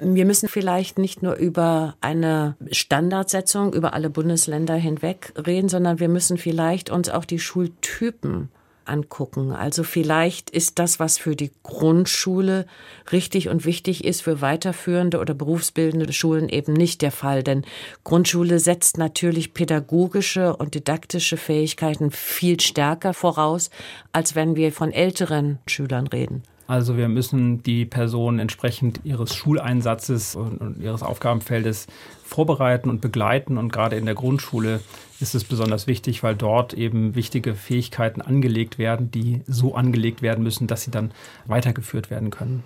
Wir 0.01 0.25
müssen 0.25 0.49
vielleicht 0.49 0.99
nicht 0.99 1.23
nur 1.23 1.35
über 1.35 1.95
eine 2.01 2.57
Standardsetzung 2.95 3.73
über 3.73 3.93
alle 3.93 4.09
Bundesländer 4.09 4.77
hinweg 4.77 5.33
reden, 5.45 5.69
sondern 5.69 5.99
wir 5.99 6.09
müssen 6.09 6.39
vielleicht 6.39 6.91
uns 6.91 7.09
auch 7.09 7.25
die 7.25 7.41
Schultypen 7.41 8.51
angucken. 8.85 9.51
Also 9.51 9.83
vielleicht 9.83 10.51
ist 10.51 10.79
das, 10.79 11.01
was 11.01 11.19
für 11.19 11.35
die 11.35 11.51
Grundschule 11.65 12.67
richtig 13.11 13.49
und 13.49 13.65
wichtig 13.65 14.05
ist, 14.05 14.21
für 14.23 14.41
weiterführende 14.41 15.19
oder 15.19 15.35
berufsbildende 15.35 16.13
Schulen 16.13 16.49
eben 16.49 16.73
nicht 16.73 17.03
der 17.03 17.11
Fall. 17.11 17.43
Denn 17.43 17.65
Grundschule 18.05 18.61
setzt 18.61 18.97
natürlich 18.97 19.55
pädagogische 19.55 20.55
und 20.55 20.77
didaktische 20.77 21.37
Fähigkeiten 21.37 22.13
viel 22.13 22.61
stärker 22.61 23.13
voraus, 23.13 23.71
als 24.13 24.37
wenn 24.37 24.55
wir 24.55 24.71
von 24.71 24.93
älteren 24.93 25.59
Schülern 25.67 26.07
reden. 26.07 26.45
Also 26.67 26.97
wir 26.97 27.09
müssen 27.09 27.63
die 27.63 27.85
Person 27.85 28.39
entsprechend 28.39 29.01
ihres 29.05 29.35
Schuleinsatzes 29.35 30.35
und, 30.35 30.81
ihres 30.81 31.03
Aufgabenfeldes 31.03 31.87
vorbereiten 32.25 32.89
und 32.89 33.01
begleiten. 33.01 33.59
Und 33.59 33.71
gerade 33.71 33.97
in 33.97 34.07
der 34.07 34.15
Grundschule 34.15 34.81
ist 35.21 35.35
es 35.35 35.45
besonders 35.45 35.87
wichtig, 35.87 36.23
weil 36.23 36.35
dort 36.35 36.73
eben 36.73 37.15
wichtige 37.15 37.55
Fähigkeiten 37.55 38.23
angelegt 38.23 38.79
werden, 38.79 39.11
die 39.11 39.43
so 39.47 39.75
angelegt 39.75 40.23
werden 40.23 40.43
müssen, 40.43 40.67
dass 40.67 40.83
sie 40.83 40.91
dann 40.91 41.13
weitergeführt 41.47 42.11
werden 42.11 42.31
können. 42.31 42.65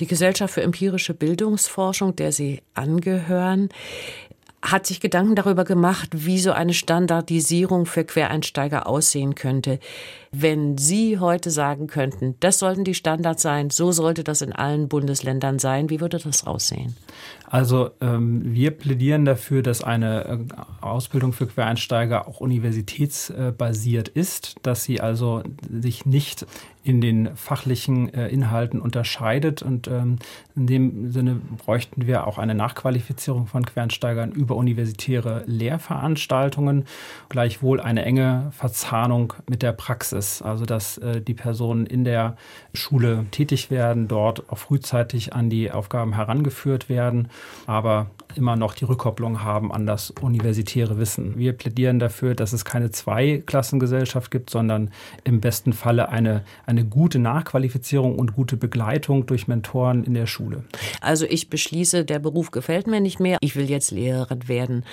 Die 0.00 0.06
Gesellschaft 0.06 0.54
für 0.54 0.62
empirische 0.62 1.14
Bildungsforschung, 1.14 2.16
der 2.16 2.32
Sie 2.32 2.62
angehören, 2.74 3.68
hat 4.60 4.86
sich 4.86 5.00
Gedanken 5.00 5.36
darüber 5.36 5.64
gemacht, 5.64 6.10
wie 6.12 6.38
so 6.38 6.52
eine 6.52 6.74
Standardisierung 6.74 7.86
für 7.86 8.04
Quereinsteiger 8.04 8.86
aussehen 8.86 9.34
könnte. 9.34 9.78
Wenn 10.32 10.76
Sie 10.76 11.18
heute 11.18 11.50
sagen 11.50 11.86
könnten, 11.86 12.34
das 12.40 12.58
sollten 12.58 12.84
die 12.84 12.94
Standards 12.94 13.42
sein, 13.42 13.70
so 13.70 13.92
sollte 13.92 14.24
das 14.24 14.42
in 14.42 14.52
allen 14.52 14.88
Bundesländern 14.88 15.58
sein, 15.58 15.90
wie 15.90 16.00
würde 16.00 16.18
das 16.18 16.46
aussehen? 16.46 16.96
Also 17.50 17.90
ähm, 18.02 18.42
wir 18.44 18.72
plädieren 18.72 19.24
dafür, 19.24 19.62
dass 19.62 19.82
eine 19.82 20.24
äh, 20.24 20.38
Ausbildung 20.82 21.32
für 21.32 21.46
Quereinsteiger 21.46 22.28
auch 22.28 22.40
universitätsbasiert 22.40 24.08
ist, 24.08 24.56
dass 24.62 24.84
sie 24.84 25.00
also 25.00 25.42
sich 25.70 26.04
nicht 26.04 26.46
in 26.88 27.00
den 27.00 27.36
fachlichen 27.36 28.12
äh, 28.14 28.28
Inhalten 28.28 28.80
unterscheidet. 28.80 29.62
Und 29.62 29.88
ähm, 29.88 30.18
in 30.56 30.66
dem 30.66 31.10
Sinne 31.10 31.40
bräuchten 31.64 32.06
wir 32.06 32.26
auch 32.26 32.38
eine 32.38 32.54
Nachqualifizierung 32.54 33.46
von 33.46 33.66
Quereinsteigern 33.66 34.32
über 34.32 34.56
universitäre 34.56 35.42
Lehrveranstaltungen, 35.46 36.84
gleichwohl 37.28 37.80
eine 37.80 38.04
enge 38.04 38.50
Verzahnung 38.52 39.34
mit 39.48 39.62
der 39.62 39.72
Praxis, 39.72 40.40
also 40.40 40.64
dass 40.64 40.98
äh, 40.98 41.20
die 41.20 41.34
Personen 41.34 41.84
in 41.84 42.04
der 42.04 42.36
Schule 42.72 43.26
tätig 43.30 43.70
werden, 43.70 44.08
dort 44.08 44.48
auch 44.50 44.58
frühzeitig 44.58 45.34
an 45.34 45.50
die 45.50 45.70
Aufgaben 45.70 46.14
herangeführt 46.14 46.88
werden, 46.88 47.28
aber 47.66 48.10
immer 48.34 48.56
noch 48.56 48.74
die 48.74 48.84
Rückkopplung 48.84 49.42
haben 49.42 49.72
an 49.72 49.86
das 49.86 50.10
universitäre 50.10 50.98
Wissen. 50.98 51.36
Wir 51.36 51.52
plädieren 51.52 51.98
dafür, 51.98 52.34
dass 52.34 52.52
es 52.52 52.64
keine 52.64 52.90
Zweiklassengesellschaft 52.90 54.30
gibt, 54.30 54.50
sondern 54.50 54.90
im 55.24 55.40
besten 55.40 55.72
Falle 55.72 56.08
eine, 56.08 56.44
eine 56.66 56.84
gute 56.84 57.18
Nachqualifizierung 57.18 58.18
und 58.18 58.34
gute 58.34 58.56
Begleitung 58.56 59.26
durch 59.26 59.48
Mentoren 59.48 60.04
in 60.04 60.14
der 60.14 60.26
Schule. 60.26 60.64
Also 61.00 61.26
ich 61.26 61.50
beschließe, 61.50 62.04
der 62.04 62.18
Beruf 62.18 62.50
gefällt 62.50 62.86
mir 62.86 63.00
nicht 63.00 63.20
mehr, 63.20 63.38
ich 63.40 63.56
will 63.56 63.68
jetzt 63.68 63.90
Lehrerin 63.90 64.48
werden. 64.48 64.84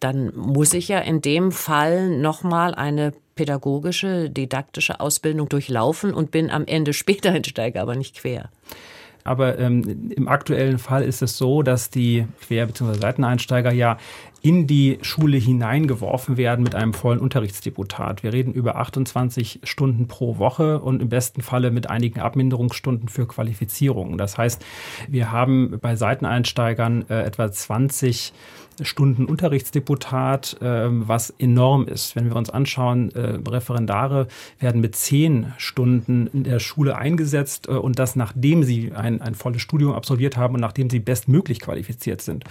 Dann 0.00 0.32
muss 0.36 0.74
ich 0.74 0.88
ja 0.88 1.00
in 1.00 1.22
dem 1.22 1.50
Fall 1.50 2.10
nochmal 2.10 2.74
eine 2.74 3.12
pädagogische, 3.34 4.30
didaktische 4.30 5.00
Ausbildung 5.00 5.48
durchlaufen 5.48 6.12
und 6.12 6.30
bin 6.30 6.50
am 6.50 6.66
Ende 6.66 6.92
Späteinsteiger, 6.92 7.80
aber 7.80 7.94
nicht 7.94 8.16
quer. 8.16 8.50
Aber 9.28 9.58
ähm, 9.58 10.10
im 10.16 10.26
aktuellen 10.26 10.78
Fall 10.78 11.02
ist 11.02 11.20
es 11.20 11.36
so, 11.36 11.62
dass 11.62 11.90
die 11.90 12.26
Quer- 12.40 12.66
bzw. 12.66 12.98
Seiteneinsteiger 12.98 13.72
ja 13.72 13.98
in 14.40 14.66
die 14.66 14.98
Schule 15.02 15.36
hineingeworfen 15.36 16.36
werden 16.36 16.62
mit 16.62 16.74
einem 16.74 16.94
vollen 16.94 17.18
Unterrichtsdeputat. 17.18 18.22
Wir 18.22 18.32
reden 18.32 18.52
über 18.52 18.76
28 18.76 19.60
Stunden 19.64 20.06
pro 20.06 20.38
Woche 20.38 20.78
und 20.80 21.02
im 21.02 21.08
besten 21.08 21.42
Falle 21.42 21.70
mit 21.70 21.90
einigen 21.90 22.20
Abminderungsstunden 22.20 23.08
für 23.08 23.26
Qualifizierungen. 23.26 24.16
Das 24.16 24.38
heißt, 24.38 24.64
wir 25.08 25.32
haben 25.32 25.78
bei 25.80 25.96
Seiteneinsteigern 25.96 27.04
äh, 27.10 27.22
etwa 27.22 27.50
20 27.50 28.32
Stunden 28.82 29.24
Unterrichtsdeputat, 29.26 30.60
äh, 30.60 30.88
was 30.88 31.30
enorm 31.38 31.86
ist. 31.86 32.16
Wenn 32.16 32.28
wir 32.28 32.36
uns 32.36 32.50
anschauen, 32.50 33.10
äh, 33.14 33.38
Referendare 33.48 34.28
werden 34.58 34.80
mit 34.80 34.96
zehn 34.96 35.52
Stunden 35.56 36.28
in 36.28 36.44
der 36.44 36.58
Schule 36.58 36.96
eingesetzt 36.96 37.68
äh, 37.68 37.72
und 37.72 37.98
das 37.98 38.16
nachdem 38.16 38.62
sie 38.62 38.92
ein, 38.92 39.20
ein 39.20 39.34
volles 39.34 39.62
Studium 39.62 39.92
absolviert 39.92 40.36
haben 40.36 40.54
und 40.54 40.60
nachdem 40.60 40.90
sie 40.90 41.00
bestmöglich 41.00 41.60
qualifiziert 41.60 42.20
sind. 42.20 42.44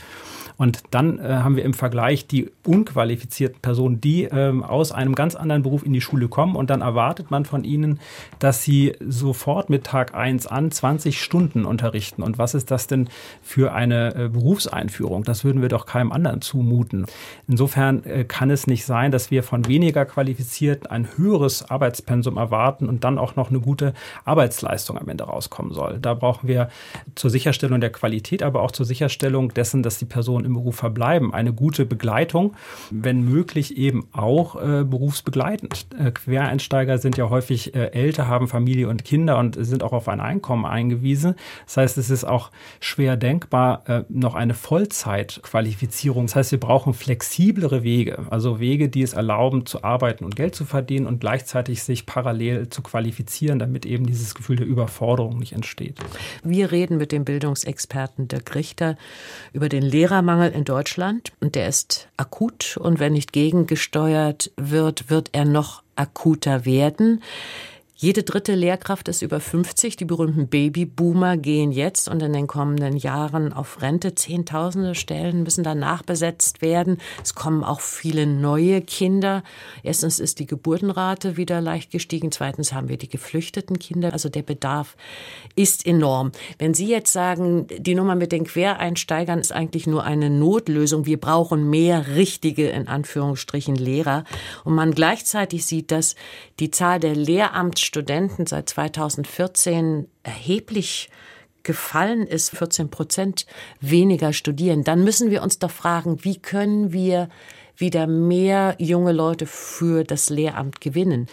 Und 0.57 0.81
dann 0.89 1.19
äh, 1.19 1.23
haben 1.23 1.55
wir 1.55 1.63
im 1.63 1.75
Vergleich 1.75 2.27
die 2.27 2.49
unqualifizierten 2.65 3.61
Personen, 3.61 4.01
die 4.01 4.23
ähm, 4.23 4.63
aus 4.63 4.91
einem 4.91 5.13
ganz 5.13 5.35
anderen 5.35 5.61
Beruf 5.61 5.85
in 5.85 5.93
die 5.93 6.01
Schule 6.01 6.27
kommen 6.27 6.55
und 6.55 6.69
dann 6.69 6.81
erwartet 6.81 7.29
man 7.29 7.45
von 7.45 7.63
ihnen, 7.63 7.99
dass 8.39 8.63
sie 8.63 8.93
sofort 8.99 9.69
mit 9.69 9.83
Tag 9.83 10.15
1 10.15 10.47
an 10.47 10.71
20 10.71 11.21
Stunden 11.21 11.65
unterrichten. 11.65 12.23
Und 12.23 12.39
was 12.39 12.55
ist 12.55 12.71
das 12.71 12.87
denn 12.87 13.07
für 13.43 13.73
eine 13.73 14.29
Berufseinführung? 14.33 15.23
Das 15.23 15.43
würden 15.43 15.61
wir 15.61 15.69
doch 15.69 15.85
keinem 15.85 16.11
anderen 16.17 16.41
zumuten. 16.41 17.05
Insofern 17.47 18.03
äh, 18.03 18.23
kann 18.23 18.49
es 18.49 18.65
nicht 18.67 18.85
sein, 18.85 19.11
dass 19.11 19.29
wir 19.29 19.43
von 19.43 19.67
weniger 19.67 20.05
qualifizierten 20.05 20.87
ein 20.87 21.07
höheres 21.15 21.69
Arbeitspensum 21.69 22.37
erwarten 22.37 22.89
und 22.89 23.03
dann 23.03 23.19
auch 23.19 23.35
noch 23.35 23.49
eine 23.49 23.59
gute 23.59 23.93
Arbeitsleistung 24.25 24.97
am 24.97 25.07
Ende 25.07 25.25
rauskommen 25.25 25.73
soll. 25.73 25.99
Da 25.99 26.15
brauchen 26.15 26.47
wir 26.47 26.69
zur 27.15 27.29
Sicherstellung 27.29 27.79
der 27.79 27.91
Qualität, 27.91 28.41
aber 28.41 28.61
auch 28.61 28.71
zur 28.71 28.85
Sicherstellung 28.85 29.53
dessen, 29.53 29.83
dass 29.83 29.99
die 29.99 30.05
Person 30.05 30.43
im 30.43 30.55
Beruf 30.55 30.75
verbleiben. 30.75 31.33
Eine 31.33 31.53
gute 31.53 31.85
Begleitung, 31.85 32.55
wenn 32.89 33.21
möglich 33.21 33.77
eben 33.77 34.07
auch 34.11 34.55
äh, 34.55 34.83
berufsbegleitend. 34.83 35.85
Äh, 35.97 36.11
Quereinsteiger 36.11 36.97
sind 36.97 37.17
ja 37.17 37.29
häufig 37.29 37.75
äh, 37.75 37.91
älter, 37.91 38.27
haben 38.27 38.47
Familie 38.47 38.89
und 38.89 39.05
Kinder 39.05 39.37
und 39.37 39.55
sind 39.59 39.83
auch 39.83 39.93
auf 39.93 40.07
ein 40.07 40.19
Einkommen 40.19 40.65
eingewiesen. 40.65 41.35
Das 41.65 41.77
heißt, 41.77 41.97
es 41.99 42.09
ist 42.09 42.23
auch 42.23 42.49
schwer 42.79 43.17
denkbar, 43.17 43.83
äh, 43.87 44.03
noch 44.09 44.33
eine 44.33 44.55
Vollzeitqualifizierung. 44.55 46.06
Das 46.13 46.35
heißt, 46.35 46.51
wir 46.51 46.59
brauchen 46.59 46.93
flexiblere 46.93 47.83
Wege, 47.83 48.25
also 48.29 48.59
Wege, 48.59 48.89
die 48.89 49.01
es 49.01 49.13
erlauben, 49.13 49.65
zu 49.65 49.83
arbeiten 49.83 50.25
und 50.25 50.35
Geld 50.35 50.55
zu 50.55 50.65
verdienen 50.65 51.07
und 51.07 51.19
gleichzeitig 51.19 51.83
sich 51.83 52.05
parallel 52.05 52.69
zu 52.69 52.81
qualifizieren, 52.81 53.59
damit 53.59 53.85
eben 53.85 54.05
dieses 54.05 54.35
Gefühl 54.35 54.57
der 54.57 54.67
Überforderung 54.67 55.37
nicht 55.39 55.53
entsteht. 55.53 55.99
Wir 56.43 56.71
reden 56.71 56.97
mit 56.97 57.11
dem 57.11 57.25
Bildungsexperten 57.25 58.27
Dirk 58.27 58.55
Richter 58.55 58.97
über 59.53 59.69
den 59.69 59.83
Lehrermangel 59.83 60.17
Lehrermangel 60.17 60.51
in 60.51 60.63
Deutschland 60.63 61.31
und 61.39 61.55
der 61.55 61.67
ist 61.67 62.07
akut 62.17 62.77
und 62.77 62.99
wenn 62.99 63.13
nicht 63.13 63.33
gegengesteuert 63.33 64.51
wird, 64.57 65.09
wird 65.09 65.29
er 65.33 65.45
noch 65.45 65.83
akuter 65.95 66.65
werden. 66.65 67.21
Jede 67.99 68.21
dritte 68.21 68.53
Lehrkraft 68.53 69.07
ist 69.07 69.23
über 69.23 69.39
50. 69.39 69.95
Die 69.95 70.05
berühmten 70.05 70.49
Babyboomer 70.49 71.35
gehen 71.35 71.71
jetzt 71.71 72.07
und 72.07 72.21
in 72.21 72.31
den 72.31 72.45
kommenden 72.45 72.95
Jahren 72.95 73.51
auf 73.51 73.81
Rente. 73.81 74.13
Zehntausende 74.13 74.93
Stellen 74.93 75.41
müssen 75.41 75.63
danach 75.63 76.03
besetzt 76.03 76.61
werden. 76.61 76.99
Es 77.23 77.33
kommen 77.33 77.63
auch 77.63 77.81
viele 77.81 78.27
neue 78.27 78.81
Kinder. 78.81 79.41
Erstens 79.81 80.19
ist 80.19 80.37
die 80.37 80.45
Geburtenrate 80.45 81.37
wieder 81.37 81.59
leicht 81.59 81.89
gestiegen. 81.89 82.31
Zweitens 82.31 82.71
haben 82.71 82.87
wir 82.87 82.97
die 82.97 83.09
geflüchteten 83.09 83.79
Kinder. 83.79 84.13
Also 84.13 84.29
der 84.29 84.43
Bedarf 84.43 84.95
ist 85.55 85.83
enorm. 85.83 86.33
Wenn 86.59 86.75
Sie 86.75 86.87
jetzt 86.87 87.11
sagen, 87.11 87.65
die 87.79 87.95
Nummer 87.95 88.13
mit 88.13 88.31
den 88.31 88.43
Quereinsteigern 88.43 89.39
ist 89.39 89.51
eigentlich 89.51 89.87
nur 89.87 90.03
eine 90.03 90.29
Notlösung. 90.29 91.07
Wir 91.07 91.19
brauchen 91.19 91.67
mehr 91.71 92.15
richtige, 92.15 92.69
in 92.69 92.87
Anführungsstrichen, 92.87 93.75
Lehrer. 93.75 94.23
Und 94.65 94.75
man 94.75 94.91
gleichzeitig 94.91 95.65
sieht, 95.65 95.89
dass 95.89 96.13
die 96.59 96.69
Zahl 96.69 96.99
der 96.99 97.15
Lehramts 97.15 97.86
Studenten 97.87 98.45
seit 98.45 98.69
2014 98.69 100.07
erheblich 100.23 101.09
gefallen 101.63 102.27
ist, 102.27 102.51
14 102.51 102.89
Prozent 102.89 103.45
weniger 103.81 104.33
studieren, 104.33 104.83
dann 104.83 105.03
müssen 105.03 105.31
wir 105.31 105.41
uns 105.41 105.59
doch 105.59 105.71
fragen, 105.71 106.23
wie 106.23 106.37
können 106.37 106.93
wir 106.93 107.29
wieder 107.75 108.07
mehr 108.07 108.75
junge 108.77 109.11
Leute 109.11 109.45
für 109.45 110.03
das 110.03 110.29
Lehramt 110.29 110.81
gewinnen? 110.81 111.27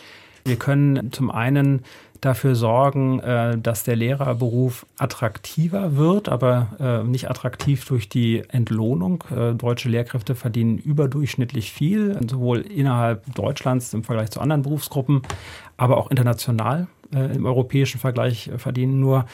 Wir 0.45 0.57
können 0.57 1.11
zum 1.13 1.31
einen 1.31 1.83
dafür 2.25 2.55
sorgen, 2.55 3.21
äh, 3.21 3.59
dass 3.59 3.85
der 3.85 3.97
Lehrerberuf 3.97 4.87
attraktiver 4.99 5.97
wird, 5.97 6.29
aber 6.29 6.69
äh, 6.79 7.05
nicht 7.05 7.31
attraktiv 7.31 7.85
durch 7.87 8.09
die 8.09 8.43
Entlohnung. 8.49 9.25
Äh, 9.35 9.55
deutsche 9.55 9.89
Lehrkräfte 9.89 10.35
verdienen 10.35 10.79
überdurchschnittlich 10.79 11.73
viel, 11.73 12.19
sowohl 12.29 12.61
innerhalb 12.61 13.35
Deutschlands 13.35 13.93
im 13.95 14.05
Vergleich 14.05 14.31
zu 14.31 14.41
anderen 14.41 14.63
Berufsgruppen, 14.63 15.23
aber 15.77 15.97
auch 15.99 16.11
international 16.11 16.87
äh, 17.15 17.35
im 17.35 17.47
europäischen 17.47 17.99
Vergleich 18.01 18.51
verdienen 18.57 19.01
nur 19.01 19.27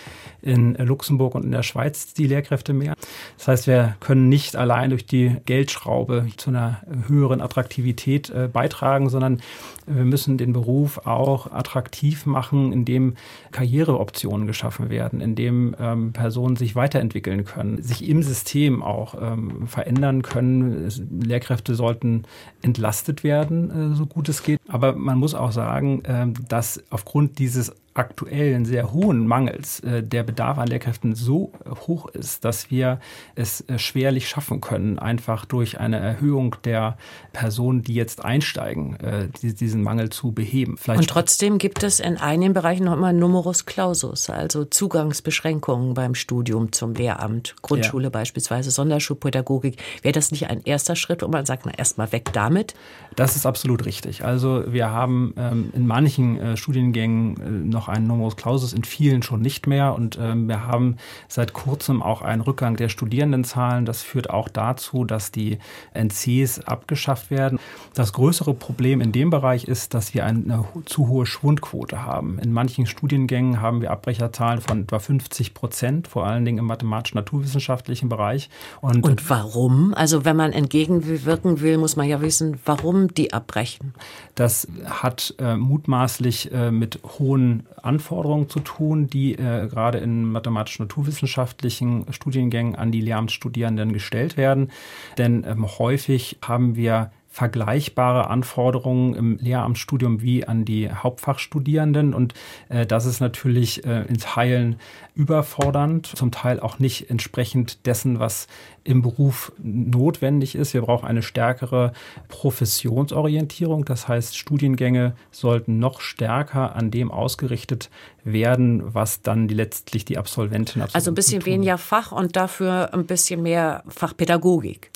in 0.42 0.74
Luxemburg 0.74 1.34
und 1.34 1.44
in 1.44 1.50
der 1.50 1.62
Schweiz 1.62 2.14
die 2.14 2.26
Lehrkräfte 2.26 2.72
mehr. 2.72 2.94
Das 3.38 3.48
heißt, 3.48 3.66
wir 3.66 3.96
können 4.00 4.28
nicht 4.28 4.56
allein 4.56 4.90
durch 4.90 5.06
die 5.06 5.36
Geldschraube 5.46 6.26
zu 6.36 6.50
einer 6.50 6.82
höheren 7.08 7.40
Attraktivität 7.40 8.30
äh, 8.30 8.48
beitragen, 8.52 9.08
sondern 9.08 9.40
wir 9.86 10.04
müssen 10.04 10.38
den 10.38 10.52
Beruf 10.52 11.06
auch 11.06 11.50
attraktiv 11.50 12.26
machen, 12.26 12.72
indem 12.72 13.14
Karriereoptionen 13.50 14.46
geschaffen 14.46 14.88
werden, 14.88 15.20
indem 15.20 15.74
ähm, 15.80 16.12
Personen 16.12 16.56
sich 16.56 16.76
weiterentwickeln 16.76 17.44
können, 17.44 17.82
sich 17.82 18.08
im 18.08 18.22
System 18.22 18.82
auch 18.82 19.14
ähm, 19.20 19.66
verändern 19.66 20.22
können. 20.22 20.88
Lehrkräfte 21.22 21.74
sollten 21.74 22.22
entlastet 22.62 23.24
werden, 23.24 23.92
äh, 23.92 23.96
so 23.96 24.06
gut 24.06 24.28
es 24.28 24.42
geht. 24.42 24.60
Aber 24.68 24.94
man 24.94 25.18
muss 25.18 25.34
auch 25.34 25.52
sagen, 25.52 26.04
äh, 26.04 26.26
dass 26.48 26.82
aufgrund 26.90 27.38
dieses 27.38 27.72
aktuellen 27.94 28.64
sehr 28.64 28.92
hohen 28.92 29.26
Mangels 29.26 29.80
äh, 29.80 30.02
der 30.02 30.22
Bedarf 30.22 30.58
an 30.58 30.68
Lehrkräften 30.68 31.14
so 31.16 31.52
hoch 31.86 32.06
ist, 32.08 32.44
dass 32.44 32.70
wir 32.70 33.00
es 33.34 33.62
äh, 33.62 33.78
schwerlich 33.78 34.28
schaffen 34.28 34.60
können, 34.60 34.98
einfach 34.98 35.44
durch 35.44 35.80
eine 35.80 35.98
Erhöhung 35.98 36.54
der 36.64 36.96
Personen, 37.32 37.82
die 37.82 37.94
jetzt 37.94 38.24
einsteigen, 38.24 38.94
äh, 39.00 39.28
die, 39.42 39.54
diesen 39.54 39.82
Mangel 39.82 40.10
zu 40.10 40.30
beheben. 40.30 40.76
Vielleicht 40.76 41.00
Und 41.00 41.10
trotzdem 41.10 41.58
gibt 41.58 41.82
es 41.82 41.98
in 41.98 42.16
einigen 42.16 42.54
Bereichen 42.54 42.84
noch 42.84 42.92
immer 42.92 43.12
Numerus 43.12 43.66
Clausus, 43.66 44.30
also 44.30 44.64
Zugangsbeschränkungen 44.64 45.94
beim 45.94 46.14
Studium 46.14 46.70
zum 46.70 46.94
Lehramt, 46.94 47.56
Grundschule 47.60 48.04
ja. 48.04 48.10
beispielsweise, 48.10 48.70
Sonderschulpädagogik. 48.70 49.82
Wäre 50.02 50.12
das 50.12 50.30
nicht 50.30 50.48
ein 50.48 50.60
erster 50.64 50.94
Schritt, 50.94 51.22
wo 51.22 51.28
man 51.28 51.44
sagt, 51.44 51.66
na 51.66 51.72
erstmal 51.76 52.12
weg 52.12 52.30
damit? 52.32 52.74
Das 53.16 53.34
ist 53.34 53.46
absolut 53.46 53.84
richtig. 53.84 54.24
Also 54.24 54.64
wir 54.68 54.90
haben 54.90 55.34
ähm, 55.36 55.70
in 55.74 55.86
manchen 55.86 56.38
äh, 56.38 56.56
Studiengängen 56.56 57.36
äh, 57.40 57.50
noch 57.68 57.79
noch 57.80 57.88
einen 57.88 58.06
Numerus 58.06 58.36
Clausus, 58.36 58.74
in 58.74 58.84
vielen 58.84 59.22
schon 59.22 59.40
nicht 59.40 59.66
mehr. 59.66 59.94
Und 59.94 60.18
ähm, 60.20 60.48
wir 60.48 60.66
haben 60.66 60.96
seit 61.28 61.54
kurzem 61.54 62.02
auch 62.02 62.20
einen 62.20 62.42
Rückgang 62.42 62.76
der 62.76 62.90
Studierendenzahlen. 62.90 63.86
Das 63.86 64.02
führt 64.02 64.28
auch 64.28 64.50
dazu, 64.50 65.06
dass 65.06 65.32
die 65.32 65.58
NCs 65.94 66.60
abgeschafft 66.60 67.30
werden. 67.30 67.58
Das 67.94 68.12
größere 68.12 68.52
Problem 68.52 69.00
in 69.00 69.12
dem 69.12 69.30
Bereich 69.30 69.64
ist, 69.64 69.94
dass 69.94 70.12
wir 70.12 70.26
eine 70.26 70.64
zu 70.84 71.08
hohe 71.08 71.24
Schwundquote 71.24 72.04
haben. 72.04 72.38
In 72.38 72.52
manchen 72.52 72.84
Studiengängen 72.84 73.62
haben 73.62 73.80
wir 73.80 73.90
Abbrecherzahlen 73.92 74.60
von 74.60 74.82
etwa 74.82 74.98
50 74.98 75.54
Prozent, 75.54 76.06
vor 76.06 76.26
allen 76.26 76.44
Dingen 76.44 76.58
im 76.58 76.66
mathematisch-naturwissenschaftlichen 76.66 78.10
Bereich. 78.10 78.50
Und, 78.82 79.04
Und 79.04 79.30
warum? 79.30 79.94
Also 79.94 80.26
wenn 80.26 80.36
man 80.36 80.52
entgegenwirken 80.52 81.62
will, 81.62 81.78
muss 81.78 81.96
man 81.96 82.06
ja 82.06 82.20
wissen, 82.20 82.60
warum 82.66 83.14
die 83.14 83.32
abbrechen. 83.32 83.94
Das 84.34 84.68
hat 84.84 85.34
äh, 85.38 85.56
mutmaßlich 85.56 86.52
äh, 86.52 86.70
mit 86.70 87.00
hohen 87.18 87.66
Anforderungen 87.82 88.48
zu 88.48 88.60
tun, 88.60 89.08
die 89.08 89.34
äh, 89.34 89.68
gerade 89.68 89.98
in 89.98 90.24
mathematisch-naturwissenschaftlichen 90.24 92.06
Studiengängen 92.12 92.74
an 92.74 92.92
die 92.92 93.00
Lehramtsstudierenden 93.00 93.92
gestellt 93.92 94.36
werden. 94.36 94.70
Denn 95.18 95.44
ähm, 95.46 95.66
häufig 95.78 96.38
haben 96.42 96.76
wir 96.76 97.10
vergleichbare 97.32 98.28
Anforderungen 98.28 99.14
im 99.14 99.38
Lehramtsstudium 99.38 100.20
wie 100.20 100.44
an 100.44 100.64
die 100.64 100.90
Hauptfachstudierenden. 100.90 102.12
Und 102.12 102.34
äh, 102.68 102.84
das 102.86 103.06
ist 103.06 103.20
natürlich 103.20 103.84
äh, 103.86 104.02
in 104.08 104.18
Teilen 104.18 104.76
überfordernd, 105.14 106.06
zum 106.06 106.32
Teil 106.32 106.58
auch 106.58 106.80
nicht 106.80 107.08
entsprechend 107.08 107.86
dessen, 107.86 108.18
was 108.18 108.48
im 108.82 109.02
Beruf 109.02 109.52
notwendig 109.62 110.56
ist. 110.56 110.74
Wir 110.74 110.82
brauchen 110.82 111.06
eine 111.06 111.22
stärkere 111.22 111.92
Professionsorientierung. 112.26 113.84
Das 113.84 114.08
heißt, 114.08 114.36
Studiengänge 114.36 115.14
sollten 115.30 115.78
noch 115.78 116.00
stärker 116.00 116.74
an 116.74 116.90
dem 116.90 117.12
ausgerichtet 117.12 117.90
werden, 118.24 118.82
was 118.92 119.22
dann 119.22 119.46
die, 119.46 119.54
letztlich 119.54 120.04
die 120.04 120.18
Absolventen 120.18 120.82
Also 120.92 121.12
ein 121.12 121.14
bisschen 121.14 121.46
weniger 121.46 121.78
Fach 121.78 122.10
und 122.10 122.34
dafür 122.34 122.92
ein 122.92 123.06
bisschen 123.06 123.42
mehr 123.42 123.84
Fachpädagogik. 123.86 124.90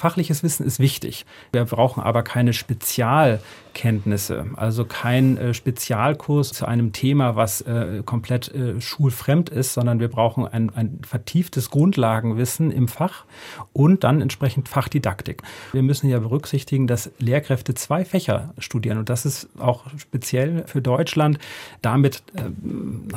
Fachliches 0.00 0.42
Wissen 0.42 0.64
ist 0.64 0.78
wichtig. 0.78 1.26
Wir 1.52 1.66
brauchen 1.66 2.02
aber 2.02 2.22
keine 2.22 2.54
Spezialkenntnisse, 2.54 4.46
also 4.56 4.86
kein 4.86 5.36
äh, 5.36 5.52
Spezialkurs 5.52 6.54
zu 6.54 6.64
einem 6.64 6.94
Thema, 6.94 7.36
was 7.36 7.60
äh, 7.60 8.02
komplett 8.06 8.48
äh, 8.54 8.80
schulfremd 8.80 9.50
ist, 9.50 9.74
sondern 9.74 10.00
wir 10.00 10.08
brauchen 10.08 10.46
ein, 10.46 10.70
ein 10.70 11.00
vertieftes 11.06 11.68
Grundlagenwissen 11.68 12.70
im 12.70 12.88
Fach 12.88 13.26
und 13.74 14.02
dann 14.02 14.22
entsprechend 14.22 14.70
Fachdidaktik. 14.70 15.42
Wir 15.72 15.82
müssen 15.82 16.08
ja 16.08 16.18
berücksichtigen, 16.18 16.86
dass 16.86 17.10
Lehrkräfte 17.18 17.74
zwei 17.74 18.06
Fächer 18.06 18.54
studieren 18.56 18.96
und 18.96 19.10
das 19.10 19.26
ist 19.26 19.50
auch 19.58 19.84
speziell 19.98 20.64
für 20.66 20.80
Deutschland. 20.80 21.38
Damit 21.82 22.22
äh, 22.34 22.44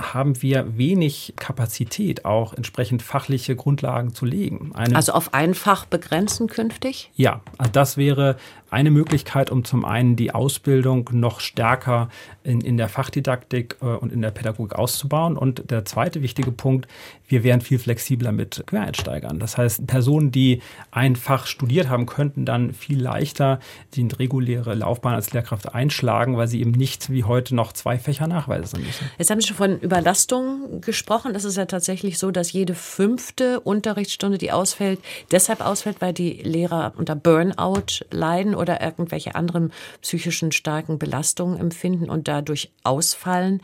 haben 0.02 0.42
wir 0.42 0.78
wenig 0.78 1.36
Kapazität, 1.38 2.26
auch 2.26 2.54
entsprechend 2.54 3.04
fachliche 3.04 3.56
Grundlagen 3.56 4.14
zu 4.14 4.26
legen. 4.26 4.72
Eine 4.74 4.98
also 4.98 5.14
auf 5.14 5.34
ein 5.34 5.54
Fach 5.54 5.86
begrenzen 5.86 6.48
können? 6.48 6.73
Künftig? 6.74 7.12
Ja, 7.16 7.42
das 7.72 7.98
wäre 7.98 8.38
eine 8.74 8.92
Möglichkeit, 8.92 9.52
um 9.52 9.64
zum 9.64 9.86
einen 9.86 10.16
die 10.16 10.34
Ausbildung 10.34 11.10
noch 11.14 11.40
stärker 11.40 12.10
in, 12.44 12.62
in 12.62 12.78
der 12.78 12.90
Fachdidaktik 12.90 13.78
äh, 13.82 13.86
und 13.86 14.12
in 14.12 14.22
der 14.22 14.32
Pädagogik 14.32 14.78
auszubauen. 14.78 15.38
Und 15.38 15.70
der 15.72 15.86
zweite 15.86 16.22
wichtige 16.22 16.52
Punkt, 16.52 16.88
wir 17.28 17.44
wären 17.44 17.62
viel 17.62 17.80
flexibler 17.80 18.32
mit 18.32 18.64
Quereinsteigern. 18.68 19.40
Das 19.40 19.58
heißt, 19.58 19.88
Personen, 19.88 20.32
die 20.32 20.62
ein 20.92 21.16
Fach 21.16 21.46
studiert 21.46 21.90
haben, 21.90 22.06
könnten 22.06 22.46
dann 22.46 22.74
viel 22.74 23.02
leichter 23.02 23.60
die 23.94 24.08
reguläre 24.08 24.74
Laufbahn 24.74 25.16
als 25.16 25.34
Lehrkraft 25.34 25.74
einschlagen, 25.74 26.38
weil 26.38 26.48
sie 26.48 26.60
eben 26.60 26.72
nicht 26.72 27.10
wie 27.12 27.24
heute 27.24 27.56
noch 27.56 27.74
zwei 27.74 27.98
Fächer 27.98 28.28
nachweisen 28.28 28.82
müssen. 28.84 29.10
Jetzt 29.18 29.30
haben 29.30 29.40
Sie 29.40 29.48
schon 29.48 29.58
von 29.58 29.80
Überlastung 29.80 30.82
gesprochen. 30.82 31.34
Das 31.34 31.46
ist 31.46 31.58
ja 31.58 31.66
tatsächlich 31.66 32.20
so, 32.20 32.32
dass 32.32 32.52
jede 32.52 32.76
fünfte 32.76 33.60
Unterrichtsstunde, 33.60 34.38
die 34.38 34.52
ausfällt, 34.52 35.00
deshalb 35.32 35.62
ausfällt, 35.62 36.02
weil 36.02 36.14
die 36.14 36.34
Lehrer 36.34 36.94
unter 36.98 37.16
Burnout 37.16 38.06
leiden 38.12 38.56
oder 38.64 38.82
irgendwelche 38.82 39.36
anderen 39.36 39.72
psychischen 40.02 40.52
starken 40.52 40.98
Belastungen 40.98 41.60
empfinden 41.60 42.10
und 42.10 42.28
dadurch 42.28 42.72
ausfallen. 42.84 43.62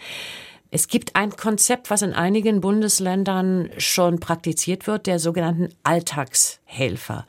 Es 0.72 0.88
gibt 0.88 1.15
ein 1.15 1.32
Konzept, 1.32 1.89
was 1.89 2.03
in 2.03 2.13
einigen 2.13 2.62
Bundesländern 2.62 3.72
schon 3.79 4.20
praktiziert 4.20 4.86
wird, 4.86 5.08
der 5.08 5.18
sogenannten 5.18 5.70
Alltagshelfer. 5.82 7.25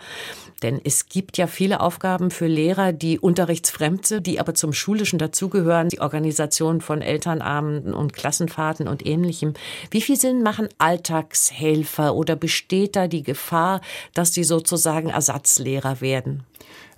Denn 0.63 0.79
es 0.85 1.07
gibt 1.07 1.39
ja 1.39 1.47
viele 1.47 1.81
Aufgaben 1.81 2.31
für 2.31 2.47
Lehrer, 2.47 2.93
die 2.93 3.19
unterrichtsfremd 3.19 4.05
sind, 4.05 4.27
die 4.27 4.41
aber 4.41 4.55
zum 4.55 4.75
Schulischen 4.75 5.19
dazugehören, 5.19 5.89
die 5.89 6.01
Organisation 6.01 6.83
von 6.83 7.01
Elternabenden 7.01 7.95
und 7.95 8.13
Klassenfahrten 8.13 8.87
und 8.87 9.07
ähnlichem. 9.07 9.55
Wie 9.91 10.03
viel 10.03 10.17
Sinn 10.17 10.43
machen 10.43 10.69
Alltagshelfer 10.77 12.15
oder 12.15 12.37
besteht 12.37 12.95
da 12.95 13.09
die 13.09 13.23
Gefahr, 13.23 13.81
dass 14.13 14.35
sie 14.35 14.45
sozusagen 14.45 15.09
Ersatzlehrer 15.09 16.03
werden? 16.03 16.45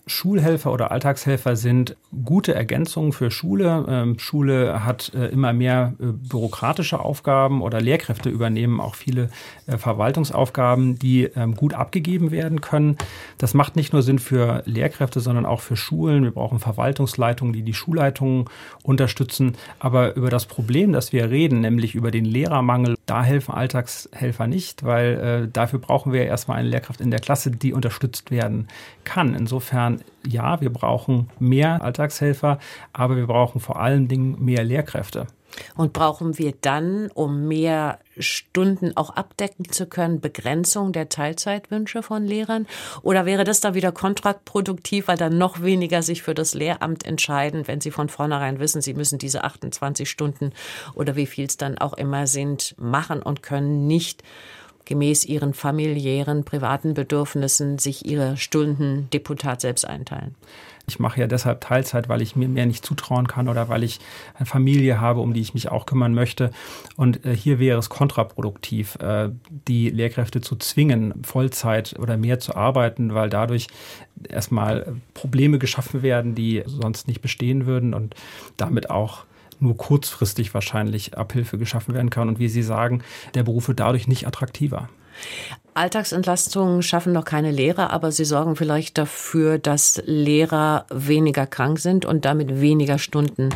Schulhelfer 0.07 0.73
oder 0.73 0.91
Alltagshelfer 0.91 1.55
sind 1.55 1.97
gute 2.25 2.55
Ergänzungen 2.55 3.13
für 3.13 3.31
Schule. 3.31 3.85
Ähm, 3.89 4.19
Schule 4.19 4.85
hat 4.85 5.13
äh, 5.15 5.29
immer 5.29 5.53
mehr 5.53 5.95
äh, 6.01 6.07
bürokratische 6.07 6.99
Aufgaben 6.99 7.63
oder 7.63 7.81
Lehrkräfte 7.81 8.29
übernehmen 8.29 8.81
auch 8.81 8.97
viele 8.97 9.31
äh, 9.67 9.79
Verwaltungsaufgaben, 9.79 10.99
die 10.99 11.25
ähm, 11.37 11.55
gut 11.55 11.75
abgegeben 11.75 12.33
werden 12.33 12.61
können. 12.61 12.99
Das 13.39 13.55
macht 13.55 13.77
nicht 13.77 13.93
nur 13.93 14.03
Sinn 14.03 14.19
für 14.19 14.65
Lehrkräfte, 14.67 15.21
sondern 15.21 15.47
auch 15.47 15.61
für 15.61 15.77
Schulen. 15.77 16.25
Wir 16.25 16.33
brauchen 16.33 16.59
Verwaltungsleitungen, 16.59 17.53
die 17.53 17.63
die 17.63 17.75
Schulleitungen 17.75 18.47
unterstützen. 18.83 19.57
Aber 19.79 20.17
über 20.17 20.31
das 20.31 20.47
Problem, 20.47 20.93
das 20.93 21.13
wir 21.13 21.31
reden, 21.31 21.61
nämlich 21.61 21.95
über 21.95 22.11
den 22.11 22.25
Lehrermangel, 22.25 22.97
da 23.07 23.23
helfen 23.23 23.55
Alltagshelfer 23.55 24.47
nicht, 24.49 24.85
weil 24.85 25.49
dafür 25.53 25.79
brauchen 25.79 26.13
wir 26.13 26.25
erstmal 26.25 26.59
eine 26.59 26.69
Lehrkraft 26.69 27.01
in 27.01 27.11
der 27.11 27.21
Klasse, 27.21 27.51
die 27.51 27.73
unterstützt 27.73 28.31
werden 28.31 28.69
kann. 29.05 29.35
Insofern 29.35 29.92
Insofern, 29.93 30.13
ja, 30.27 30.61
wir 30.61 30.71
brauchen 30.71 31.29
mehr 31.39 31.83
Alltagshelfer, 31.83 32.59
aber 32.93 33.17
wir 33.17 33.27
brauchen 33.27 33.61
vor 33.61 33.81
allen 33.81 34.09
Dingen 34.09 34.43
mehr 34.43 34.65
Lehrkräfte. 34.65 35.27
Und 35.77 35.93
brauchen 35.93 36.39
wir 36.39 36.55
dann, 36.63 37.11
um 37.13 37.47
mehr 37.47 37.99
Stunden 38.17 38.97
auch 38.97 39.11
abdecken 39.11 39.71
zu 39.71 39.87
können, 39.87 40.21
Begrenzung 40.21 40.93
der 40.93 41.11
Teilzeitwünsche 41.11 42.03
von 42.03 42.25
Lehrern? 42.25 42.67
Oder 43.03 43.27
wäre 43.27 43.45
das 43.45 43.61
da 43.61 43.75
wieder 43.75 43.93
kontraproduktiv, 43.93 45.09
weil 45.09 45.19
dann 45.19 45.37
noch 45.37 45.61
weniger 45.63 46.03
sich 46.03 46.23
für 46.23 46.35
das 46.35 46.55
Lehramt 46.55 47.05
entscheiden, 47.05 47.69
wenn 47.69 47.83
sie 47.83 47.91
von 47.91 48.09
vornherein 48.09 48.61
wissen, 48.61 48.81
sie 48.81 48.95
müssen 48.95 49.19
diese 49.19 49.45
28 49.45 50.09
Stunden 50.09 50.53
oder 50.95 51.17
wie 51.17 51.27
viel 51.27 51.45
es 51.45 51.59
dann 51.59 51.77
auch 51.77 51.93
immer 51.95 52.27
sind, 52.27 52.75
machen 52.79 53.21
und 53.21 53.43
können 53.43 53.87
nicht 53.87 54.23
gemäß 54.85 55.25
ihren 55.25 55.55
familiären, 55.55 56.45
privaten 56.45 56.95
Bedürfnissen 56.95 57.79
sich 57.79 58.07
ihre 58.07 58.37
Stunden 58.37 59.09
Deputat 59.13 59.61
selbst 59.61 59.87
einteilen. 59.87 60.35
Ich 60.89 60.99
mache 60.99 61.21
ja 61.21 61.27
deshalb 61.27 61.61
Teilzeit, 61.61 62.09
weil 62.09 62.23
ich 62.23 62.35
mir 62.35 62.49
mehr 62.49 62.67
nicht 62.67 62.85
zutrauen 62.85 63.29
kann 63.29 63.49
oder 63.49 63.69
weil 63.69 63.85
ich 63.85 64.01
eine 64.35 64.47
Familie 64.47 65.01
habe, 65.01 65.21
um 65.21 65.33
die 65.33 65.41
ich 65.41 65.55
mich 65.55 65.71
auch 65.71 65.87
kümmern 65.87 66.13
möchte. 66.13 66.51
Und 66.97 67.25
äh, 67.25 67.37
hier 67.37 67.59
wäre 67.59 67.79
es 67.79 67.89
kontraproduktiv, 67.89 68.97
äh, 68.97 69.31
die 69.69 69.91
Lehrkräfte 69.91 70.41
zu 70.41 70.57
zwingen, 70.57 71.23
Vollzeit 71.25 71.99
oder 71.99 72.17
mehr 72.17 72.41
zu 72.41 72.57
arbeiten, 72.57 73.15
weil 73.15 73.31
dadurch 73.31 73.69
erstmal 74.29 74.97
Probleme 75.15 75.59
geschaffen 75.59 76.03
werden, 76.03 76.35
die 76.35 76.65
sonst 76.67 77.07
nicht 77.07 77.23
bestehen 77.23 77.67
würden 77.67 77.95
und 77.95 78.15
damit 78.57 78.91
auch 78.91 79.25
nur 79.63 79.77
kurzfristig 79.77 80.53
wahrscheinlich 80.55 81.17
Abhilfe 81.17 81.59
geschaffen 81.59 81.95
werden 81.95 82.11
kann. 82.11 82.29
Und 82.29 82.39
wie 82.39 82.49
Sie 82.49 82.63
sagen, 82.63 83.03
der 83.35 83.45
Beruf 83.45 83.69
wird 83.69 83.81
dadurch 83.81 84.09
nicht 84.09 84.27
attraktiver. 84.27 84.89
Alltagsentlastungen 85.75 86.83
schaffen 86.83 87.13
noch 87.13 87.25
keine 87.25 87.51
Lehrer, 87.51 87.91
aber 87.91 88.13
sie 88.13 88.27
sorgen 88.27 88.57
vielleicht 88.57 88.99
dafür, 88.99 89.59
dass 89.59 90.03
Lehrer 90.05 90.85
weniger 90.91 91.47
krank 91.47 91.79
sind 91.79 92.05
und 92.05 92.27
damit 92.27 92.61
weniger 92.61 92.99
Stunden 92.99 93.49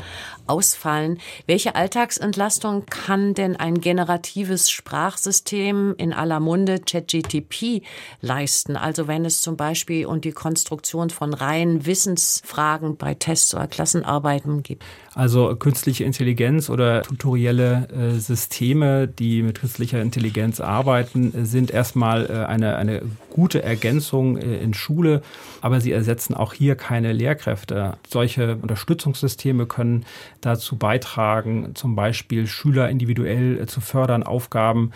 ausfallen. 0.46 1.18
Welche 1.46 1.74
Alltagsentlastung 1.74 2.86
kann 2.86 3.34
denn 3.34 3.56
ein 3.56 3.80
generatives 3.80 4.70
Sprachsystem 4.70 5.94
in 5.98 6.12
aller 6.12 6.40
Munde 6.40 6.80
ChatGTP 6.80 7.82
leisten? 8.22 8.76
Also 8.76 9.08
wenn 9.08 9.24
es 9.24 9.42
zum 9.42 9.56
Beispiel 9.56 10.06
um 10.06 10.20
die 10.20 10.32
Konstruktion 10.32 11.10
von 11.10 11.34
reinen 11.34 11.84
Wissensfragen 11.84 12.96
bei 12.96 13.14
Tests 13.14 13.54
oder 13.54 13.66
Klassenarbeiten 13.66 14.62
gibt. 14.62 14.84
Also 15.14 15.56
künstliche 15.56 16.04
Intelligenz 16.04 16.68
oder 16.70 17.02
tutorielle 17.02 17.88
äh, 17.88 18.18
Systeme, 18.18 19.08
die 19.08 19.42
mit 19.42 19.60
künstlicher 19.60 20.00
Intelligenz 20.00 20.60
arbeiten, 20.60 21.46
sind 21.46 21.70
erstmal 21.70 22.05
mal 22.06 22.30
äh, 22.30 22.46
eine, 22.46 22.76
eine 22.76 23.02
gute 23.30 23.62
Ergänzung 23.62 24.36
äh, 24.36 24.58
in 24.58 24.74
Schule, 24.74 25.22
aber 25.60 25.80
sie 25.80 25.90
ersetzen 25.90 26.34
auch 26.34 26.52
hier 26.52 26.76
keine 26.76 27.12
Lehrkräfte. 27.12 27.96
Solche 28.08 28.56
Unterstützungssysteme 28.62 29.66
können 29.66 30.06
dazu 30.40 30.76
beitragen, 30.76 31.74
zum 31.74 31.96
Beispiel 31.96 32.46
Schüler 32.46 32.88
individuell 32.88 33.58
äh, 33.58 33.66
zu 33.66 33.80
fördern, 33.80 34.22
Aufgaben 34.22 34.92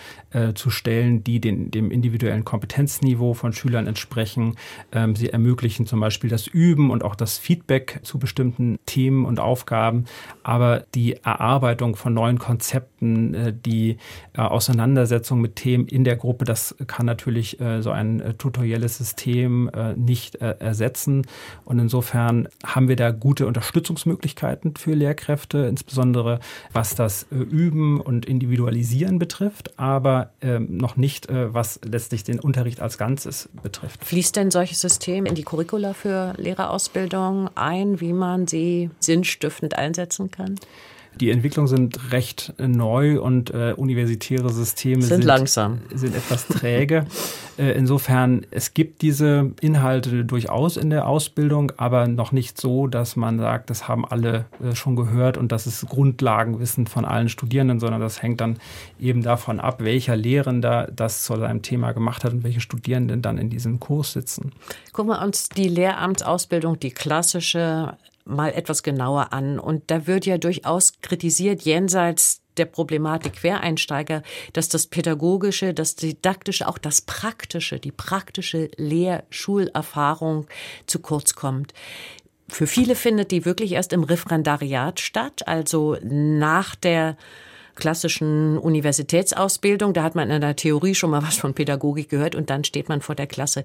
zu 0.55 0.70
stellen, 0.70 1.25
die 1.25 1.40
den, 1.40 1.73
dem 1.73 1.90
individuellen 1.90 2.44
Kompetenzniveau 2.44 3.35
von 3.35 3.53
Schülern 3.53 3.88
entsprechen. 3.88 4.55
Ähm, 4.92 5.16
sie 5.16 5.31
ermöglichen 5.31 5.87
zum 5.87 5.99
Beispiel 5.99 6.31
das 6.31 6.46
Üben 6.46 6.92
und 6.92 7.03
auch 7.03 7.16
das 7.16 7.37
Feedback 7.37 7.99
zu 8.05 8.20
bestimmten 8.20 8.79
Themen 8.87 9.25
und 9.25 9.40
Aufgaben, 9.40 10.05
aber 10.44 10.85
die 10.94 11.16
Erarbeitung 11.16 11.96
von 11.96 12.14
neuen 12.14 12.38
Konzepten, 12.38 13.61
die 13.66 13.96
Auseinandersetzung 14.37 15.40
mit 15.40 15.57
Themen 15.57 15.88
in 15.88 16.05
der 16.05 16.14
Gruppe, 16.14 16.44
das 16.44 16.77
kann 16.87 16.99
natürlich 17.02 17.60
äh, 17.60 17.82
so 17.82 17.90
ein 17.90 18.20
äh, 18.20 18.34
tutorielles 18.34 18.98
System 18.98 19.70
äh, 19.74 19.94
nicht 19.94 20.36
äh, 20.36 20.56
ersetzen. 20.58 21.26
Und 21.64 21.78
insofern 21.78 22.48
haben 22.64 22.88
wir 22.88 22.96
da 22.96 23.10
gute 23.10 23.46
Unterstützungsmöglichkeiten 23.46 24.76
für 24.76 24.94
Lehrkräfte, 24.94 25.66
insbesondere 25.66 26.40
was 26.72 26.94
das 26.94 27.26
Üben 27.30 28.00
und 28.00 28.26
Individualisieren 28.26 29.18
betrifft, 29.18 29.78
aber 29.78 30.30
ähm, 30.40 30.76
noch 30.76 30.96
nicht, 30.96 31.28
was 31.30 31.80
letztlich 31.84 32.24
den 32.24 32.40
Unterricht 32.40 32.80
als 32.80 32.98
Ganzes 32.98 33.48
betrifft. 33.62 34.04
Fließt 34.04 34.36
denn 34.36 34.50
solches 34.50 34.80
System 34.80 35.26
in 35.26 35.34
die 35.34 35.42
Curricula 35.42 35.94
für 35.94 36.34
Lehrerausbildung 36.36 37.50
ein, 37.54 38.00
wie 38.00 38.12
man 38.12 38.46
sie 38.46 38.90
sinnstiftend 39.00 39.76
einsetzen 39.76 40.30
kann? 40.30 40.56
Die 41.18 41.31
Entwicklungen 41.31 41.68
sind 41.68 42.12
recht 42.12 42.55
neu 42.59 43.20
und 43.20 43.51
äh, 43.51 43.75
universitäre 43.77 44.51
Systeme 44.51 45.03
sind, 45.03 45.16
sind, 45.16 45.25
langsam, 45.25 45.81
sind 45.92 46.14
etwas 46.14 46.46
träge. 46.46 47.05
äh, 47.59 47.73
insofern, 47.73 48.46
es 48.51 48.75
gibt 48.75 49.03
diese 49.03 49.51
Inhalte 49.61 50.25
durchaus 50.25 50.77
in 50.77 50.90
der 50.90 51.09
Ausbildung, 51.09 51.73
aber 51.77 52.07
noch 52.07 52.33
nicht 52.33 52.61
so, 52.61 52.87
dass 52.87 53.16
man 53.16 53.38
sagt, 53.38 53.70
das 53.70 53.88
haben 53.88 54.07
alle 54.07 54.46
äh, 54.62 54.75
schon 54.75 54.96
gehört 54.96 55.37
und 55.37 55.53
das 55.53 55.66
ist 55.66 55.87
Grundlagenwissen 55.88 56.87
von 56.87 57.05
allen 57.05 57.29
Studierenden, 57.29 57.81
sondern 57.81 58.01
das 58.01 58.23
hängt 58.23 58.40
dann 58.40 58.59
eben 58.99 59.23
davon 59.23 59.61
ab, 59.61 59.83
welcher 59.83 60.16
Lehrender 60.16 60.88
das 60.94 61.25
zu 61.25 61.37
seinem 61.37 61.62
Thema 61.62 61.92
gemacht 61.92 62.25
hat 62.25 62.33
und 62.33 62.44
welche 62.44 62.61
Studierenden 62.61 63.20
dann 63.20 63.37
in 63.37 63.51
diesem 63.51 63.81
Kurs 63.81 64.12
sitzen. 64.12 64.53
Gucken 64.92 65.11
wir 65.11 65.23
uns 65.23 65.49
die 65.49 65.68
Lehramtsausbildung, 65.68 66.79
die 66.79 66.90
klassische 66.90 67.96
mal 68.24 68.52
etwas 68.52 68.83
genauer 68.83 69.33
an. 69.33 69.59
Und 69.59 69.90
da 69.90 70.06
wird 70.06 70.26
ja 70.26 70.38
durchaus 70.38 70.92
kritisiert, 71.00 71.62
jenseits 71.62 72.42
der 72.56 72.66
Problematik 72.66 73.35
Quereinsteiger, 73.35 74.22
dass 74.52 74.68
das 74.68 74.87
Pädagogische, 74.87 75.72
das 75.72 75.94
Didaktische, 75.96 76.68
auch 76.68 76.78
das 76.78 77.00
Praktische, 77.00 77.78
die 77.78 77.92
praktische 77.92 78.70
Lehrschulerfahrung 78.76 80.46
zu 80.87 80.98
kurz 80.98 81.35
kommt. 81.35 81.72
Für 82.48 82.66
viele 82.66 82.96
findet 82.96 83.30
die 83.30 83.44
wirklich 83.44 83.72
erst 83.72 83.92
im 83.92 84.02
Referendariat 84.02 85.00
statt, 85.00 85.46
also 85.46 85.96
nach 86.02 86.74
der 86.74 87.16
klassischen 87.80 88.56
Universitätsausbildung. 88.58 89.92
Da 89.92 90.04
hat 90.04 90.14
man 90.14 90.30
in 90.30 90.40
der 90.40 90.54
Theorie 90.54 90.94
schon 90.94 91.10
mal 91.10 91.24
was 91.24 91.36
von 91.36 91.54
Pädagogik 91.54 92.08
gehört 92.08 92.36
und 92.36 92.48
dann 92.48 92.62
steht 92.62 92.88
man 92.88 93.00
vor 93.00 93.16
der 93.16 93.26
Klasse. 93.26 93.64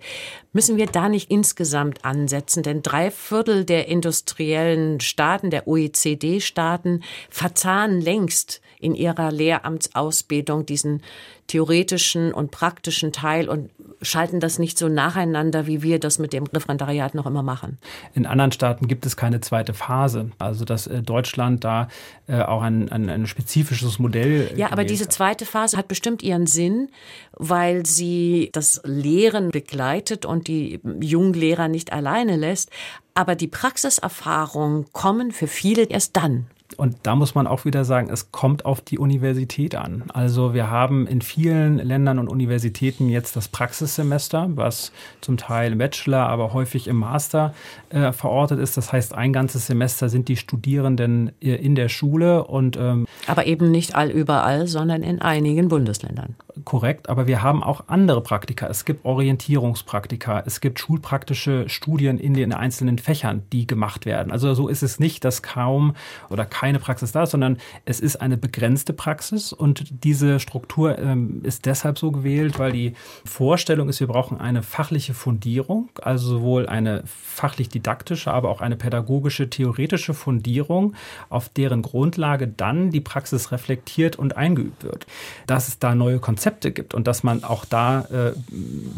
Müssen 0.52 0.78
wir 0.78 0.88
da 0.88 1.08
nicht 1.08 1.30
insgesamt 1.30 2.04
ansetzen? 2.04 2.64
Denn 2.64 2.82
drei 2.82 3.12
Viertel 3.12 3.64
der 3.64 3.88
industriellen 3.88 5.00
Staaten, 5.00 5.52
der 5.52 5.68
OECD-Staaten, 5.68 7.04
verzahnen 7.30 8.02
längst 8.02 8.62
in 8.86 8.96
ihrer 8.96 9.32
Lehramtsausbildung 9.32 10.66
diesen 10.66 11.02
theoretischen 11.48 12.34
und 12.34 12.52
praktischen 12.52 13.12
Teil 13.12 13.50
und 13.50 13.70
schalten 14.02 14.40
das 14.40 14.58
nicht 14.58 14.78
so 14.78 14.88
nacheinander, 14.88 15.68
wie 15.68 15.84
wir 15.84 16.00
das 16.00 16.18
mit 16.18 16.34
dem 16.34 16.46
Referendariat 16.46 17.14
noch 17.14 17.26
immer 17.26 17.44
machen. 17.44 17.78
In 18.14 18.26
anderen 18.26 18.52
Staaten 18.52 18.88
gibt 18.88 19.06
es 19.06 19.16
keine 19.16 19.42
zweite 19.42 19.74
Phase. 19.74 20.32
Also 20.40 20.66
dass 20.66 20.88
äh, 20.88 21.02
Deutschland 21.02 21.64
da 21.64 21.88
äh, 22.28 22.42
auch 22.42 22.62
ein, 22.62 22.92
ein, 22.92 23.10
ein, 23.10 23.28
spezifisches 23.28 24.00
Modell. 24.00 24.52
Ja, 24.56 24.72
aber 24.72 24.86
diese 24.86 25.08
zweite 25.08 25.46
Phase 25.46 25.78
hat 25.78 25.88
bestimmt 25.88 26.24
ihren 26.24 26.48
Sinn, 26.48 26.90
weil 27.34 27.86
sie 27.86 28.50
das 28.54 28.82
Lehren 28.84 29.50
begleitet 29.50 30.26
und 30.26 30.48
die 30.48 30.80
jungen 31.00 31.34
Lehrer 31.34 31.68
nicht 31.68 31.94
alleine 31.94 32.36
lässt. 32.36 32.70
Aber 33.14 33.36
die 33.36 33.48
Praxiserfahrungen 33.48 34.92
kommen 34.94 35.32
für 35.32 35.48
viele 35.48 35.84
erst 35.84 36.18
dann. 36.18 36.48
Und 36.78 36.98
da 37.04 37.16
muss 37.16 37.36
man 37.36 37.48
auch 37.48 37.66
wieder 37.66 37.86
sagen, 37.86 38.10
es 38.10 38.32
kommt 38.32 38.66
auf 38.66 38.82
die 38.82 39.00
Universität 39.00 39.76
an. 39.76 40.04
Also 40.14 40.54
wir 40.54 40.70
haben 40.70 41.08
in 41.08 41.22
vielen 41.22 41.78
Ländern 41.78 42.20
und 42.20 42.28
Universitäten 42.28 43.10
jetzt 43.10 43.36
das 43.36 43.48
Praxissemester, 43.48 44.50
was 44.56 44.92
zum 45.22 45.38
Teil 45.38 45.74
im 45.74 45.78
Bachelor, 45.78 46.28
aber 46.28 46.54
häufig 46.54 46.88
im 46.88 46.98
Master 46.98 47.54
äh, 47.90 48.12
verortet 48.12 48.60
ist. 48.60 48.78
Das 48.78 48.92
heißt, 48.92 49.14
ein 49.14 49.34
ganzes 49.34 49.68
Semester 49.68 50.10
sind 50.10 50.28
die 50.28 50.38
Studierenden 50.38 51.32
äh, 51.42 51.56
in 51.56 51.76
der 51.76 51.90
Schule 51.90 52.44
und 52.44 52.78
ähm, 52.78 53.08
aber 53.28 53.46
eben 53.46 53.72
nicht 53.72 53.96
all 53.96 54.10
überall, 54.10 54.68
sondern 54.68 55.04
in 55.04 55.22
einigen 55.22 55.68
Bundesländern. 55.68 56.36
Korrekt, 56.66 57.10
aber 57.10 57.28
wir 57.28 57.44
haben 57.44 57.62
auch 57.62 57.84
andere 57.88 58.22
Praktika. 58.22 58.68
Es 58.68 58.86
gibt 58.86 59.06
Orientierungspraktika, 59.06 60.42
es 60.48 60.62
gibt 60.62 60.80
schulpraktische 60.80 61.70
Studien 61.70 62.18
in 62.18 62.34
den 62.34 62.54
einzelnen 62.54 62.98
Fächern, 62.98 63.44
die 63.54 63.68
gemacht 63.68 64.08
werden. 64.08 64.32
Also 64.32 64.52
so 64.56 64.68
ist 64.68 64.82
es 64.82 65.00
nicht, 65.00 65.24
dass 65.24 65.44
kaum 65.44 65.94
oder 66.32 66.44
keine 66.44 66.80
Praxis 66.80 67.12
da 67.12 67.24
ist, 67.24 67.32
sondern 67.32 67.60
es 67.86 68.00
ist 68.00 68.16
eine 68.16 68.36
begrenzte 68.36 68.94
Praxis 68.94 69.54
und 69.54 69.86
diese 70.04 70.40
Struktur 70.40 70.98
ähm, 70.98 71.42
ist 71.44 71.68
deshalb 71.68 72.00
so 72.00 72.12
gewählt, 72.12 72.58
weil 72.58 72.72
die 72.72 72.94
Vorstellung 73.26 73.88
ist, 73.88 74.00
wir 74.00 74.08
brauchen 74.08 74.40
eine 74.40 74.64
fachliche 74.64 75.14
Fundierung, 75.14 75.90
also 76.02 76.28
sowohl 76.28 76.66
eine 76.66 77.04
fachlich-didaktische, 77.06 78.34
aber 78.34 78.50
auch 78.50 78.62
eine 78.62 78.76
pädagogische, 78.76 79.52
theoretische 79.52 80.16
Fundierung, 80.16 80.96
auf 81.30 81.48
deren 81.48 81.84
Grundlage 81.84 82.48
dann 82.48 82.90
die 82.90 83.02
Praxis 83.02 83.52
reflektiert 83.52 84.16
und 84.16 84.36
eingeübt 84.36 84.84
wird. 84.84 85.06
Dass 85.46 85.68
es 85.68 85.78
da 85.78 85.94
neue 85.94 86.18
Konzepte 86.18 86.55
gibt 86.62 86.94
und 86.94 87.08
dass 87.08 87.24
man 87.24 87.44
auch 87.44 87.66
da 87.66 88.02
äh, 88.02 88.34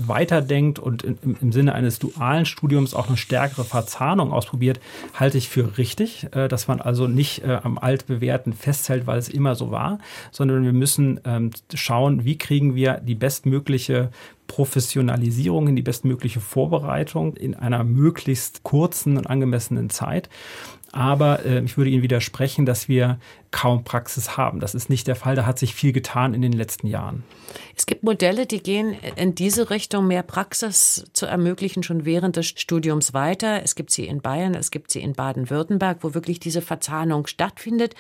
weiterdenkt 0.06 0.80
und 0.80 1.04
in, 1.04 1.38
im, 1.42 1.52
Sinne 1.52 1.74
eines 1.74 2.00
dualen 2.00 2.46
Studiums 2.46 2.94
auch 2.94 3.08
eine 3.08 3.18
stärkere 3.18 3.64
Verzahnung 3.64 4.32
ausprobiert, 4.32 4.80
halte 5.14 5.38
ich 5.38 5.50
für 5.50 5.78
richtig, 5.78 6.28
äh, 6.34 6.48
dass 6.48 6.68
man 6.68 6.82
also 6.82 7.08
nicht 7.08 7.44
äh, 7.44 7.60
am 7.64 7.78
altbewährten 7.78 8.54
festhält, 8.54 9.08
weil 9.08 9.20
es 9.20 9.30
immer 9.30 9.56
so 9.56 9.72
war, 9.72 10.00
sondern 10.32 10.64
wir 10.64 10.74
müssen 10.74 11.20
ähm, 11.26 11.52
schauen, 11.74 12.26
wie 12.26 12.38
kriegen 12.38 12.76
wir 12.76 13.02
die 13.04 13.16
bestmögliche 13.16 14.10
Professionalisierung, 14.48 15.68
in 15.68 15.76
die 15.76 15.82
bestmögliche 15.82 16.40
Vorbereitung 16.40 17.36
in 17.36 17.54
einer 17.54 17.84
möglichst 17.84 18.64
kurzen 18.64 19.18
und 19.18 19.28
angemessenen 19.28 19.90
Zeit. 19.90 20.30
Aber 20.92 21.46
äh, 21.46 21.64
ich 21.64 21.78
würde 21.78 21.90
Ihnen 21.92 22.04
widersprechen, 22.04 22.66
dass 22.66 22.88
wir 22.88 23.20
kaum 23.52 23.84
Praxis 23.84 24.38
haben. 24.38 24.60
Das 24.60 24.76
ist 24.76 24.90
nicht 24.90 25.08
der 25.08 25.16
Fall. 25.16 25.36
Da 25.36 25.46
hat 25.46 25.60
sich 25.60 25.74
viel 25.74 25.92
getan 25.94 26.34
in 26.34 26.42
den 26.42 26.54
letzten 26.54 26.88
Jahren. 26.88 27.24
Es 27.76 27.86
gibt 27.86 28.04
Modelle, 28.04 28.46
die 28.46 28.62
gehen 28.62 28.96
in 29.16 29.36
diese 29.36 29.70
Richtung, 29.70 30.08
mehr 30.08 30.24
Praxis 30.24 31.06
zu 31.14 31.26
ermöglichen, 31.26 31.84
schon 31.84 32.06
während 32.06 32.36
des 32.36 32.48
Studiums 32.48 33.14
weiter. 33.14 33.64
Es 33.64 33.76
gibt 33.76 33.92
sie 33.92 34.08
in 34.08 34.22
Bayern, 34.22 34.56
es 34.56 34.72
gibt 34.72 34.92
sie 34.92 35.02
in 35.02 35.14
Baden-Württemberg, 35.14 36.00
wo 36.02 36.14
wirklich 36.14 36.40
diese 36.40 36.62
Verzahnung 36.62 37.28
stattfindet. 37.28 37.96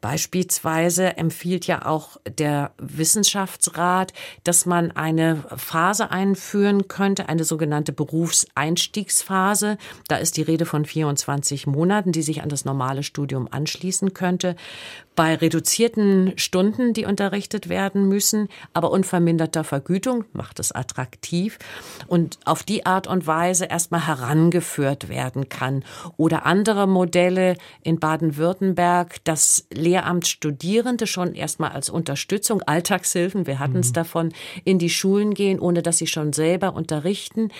Beispielsweise 0.00 1.16
empfiehlt 1.16 1.66
ja 1.66 1.86
auch 1.86 2.18
der 2.28 2.72
Wissenschaftsrat, 2.78 4.12
dass 4.44 4.66
man 4.66 4.90
eine 4.92 5.44
Phase 5.56 6.10
einführen 6.10 6.88
könnte, 6.88 7.28
eine 7.28 7.44
sogenannte 7.44 7.92
Berufseinstiegsphase. 7.92 9.78
Da 10.08 10.16
ist 10.16 10.36
die 10.36 10.42
Rede 10.42 10.66
von 10.66 10.84
24 10.84 11.66
Monaten, 11.66 12.12
die 12.12 12.22
sich 12.22 12.42
an 12.42 12.48
das 12.48 12.64
normale 12.64 13.02
Studium 13.02 13.48
anschließen 13.50 14.14
könnte, 14.14 14.56
bei 15.16 15.34
reduzierten 15.34 16.34
Stunden, 16.36 16.92
die 16.92 17.06
unterrichtet 17.06 17.68
werden 17.68 18.06
müssen, 18.06 18.48
aber 18.74 18.90
unverminderter 18.90 19.64
Vergütung 19.64 20.24
macht 20.34 20.60
es 20.60 20.72
attraktiv 20.72 21.58
und 22.06 22.38
auf 22.44 22.62
die 22.62 22.84
Art 22.84 23.06
und 23.06 23.26
Weise 23.26 23.64
erstmal 23.64 24.06
herangeführt 24.06 25.08
werden 25.08 25.48
kann. 25.48 25.84
Oder 26.18 26.44
andere 26.44 26.86
Modelle 26.86 27.56
in 27.82 27.98
Baden-Württemberg, 27.98 29.24
dass 29.24 29.66
Lehramtsstudierende 29.72 31.06
schon 31.06 31.34
erstmal 31.34 31.70
als 31.70 31.88
Unterstützung, 31.88 32.62
Alltagshilfen, 32.62 33.46
wir 33.46 33.58
hatten 33.58 33.78
es 33.78 33.88
mhm. 33.88 33.94
davon, 33.94 34.32
in 34.64 34.78
die 34.78 34.90
Schulen 34.90 35.32
gehen, 35.32 35.58
ohne 35.58 35.82
dass 35.82 35.96
sie 35.96 36.06
schon 36.06 36.34
selber 36.34 36.74
unterrichten, 36.74 37.50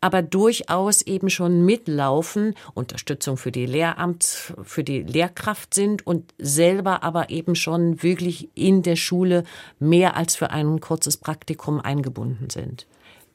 aber 0.00 0.22
durchaus 0.22 1.02
eben 1.02 1.28
schon 1.28 1.66
mitlaufen, 1.66 2.54
Unterstützung 2.72 3.36
für 3.36 3.52
die 3.52 3.66
Lehramt, 3.66 4.54
für 4.62 4.82
die 4.82 5.02
Lehrkraft 5.02 5.74
sind 5.74 6.06
und 6.06 6.32
selber 6.38 7.01
aber 7.02 7.30
eben 7.30 7.54
schon 7.54 8.02
wirklich 8.02 8.48
in 8.54 8.82
der 8.82 8.96
Schule 8.96 9.44
mehr 9.78 10.16
als 10.16 10.36
für 10.36 10.50
ein 10.50 10.80
kurzes 10.80 11.16
Praktikum 11.16 11.80
eingebunden 11.80 12.50
sind. 12.50 12.86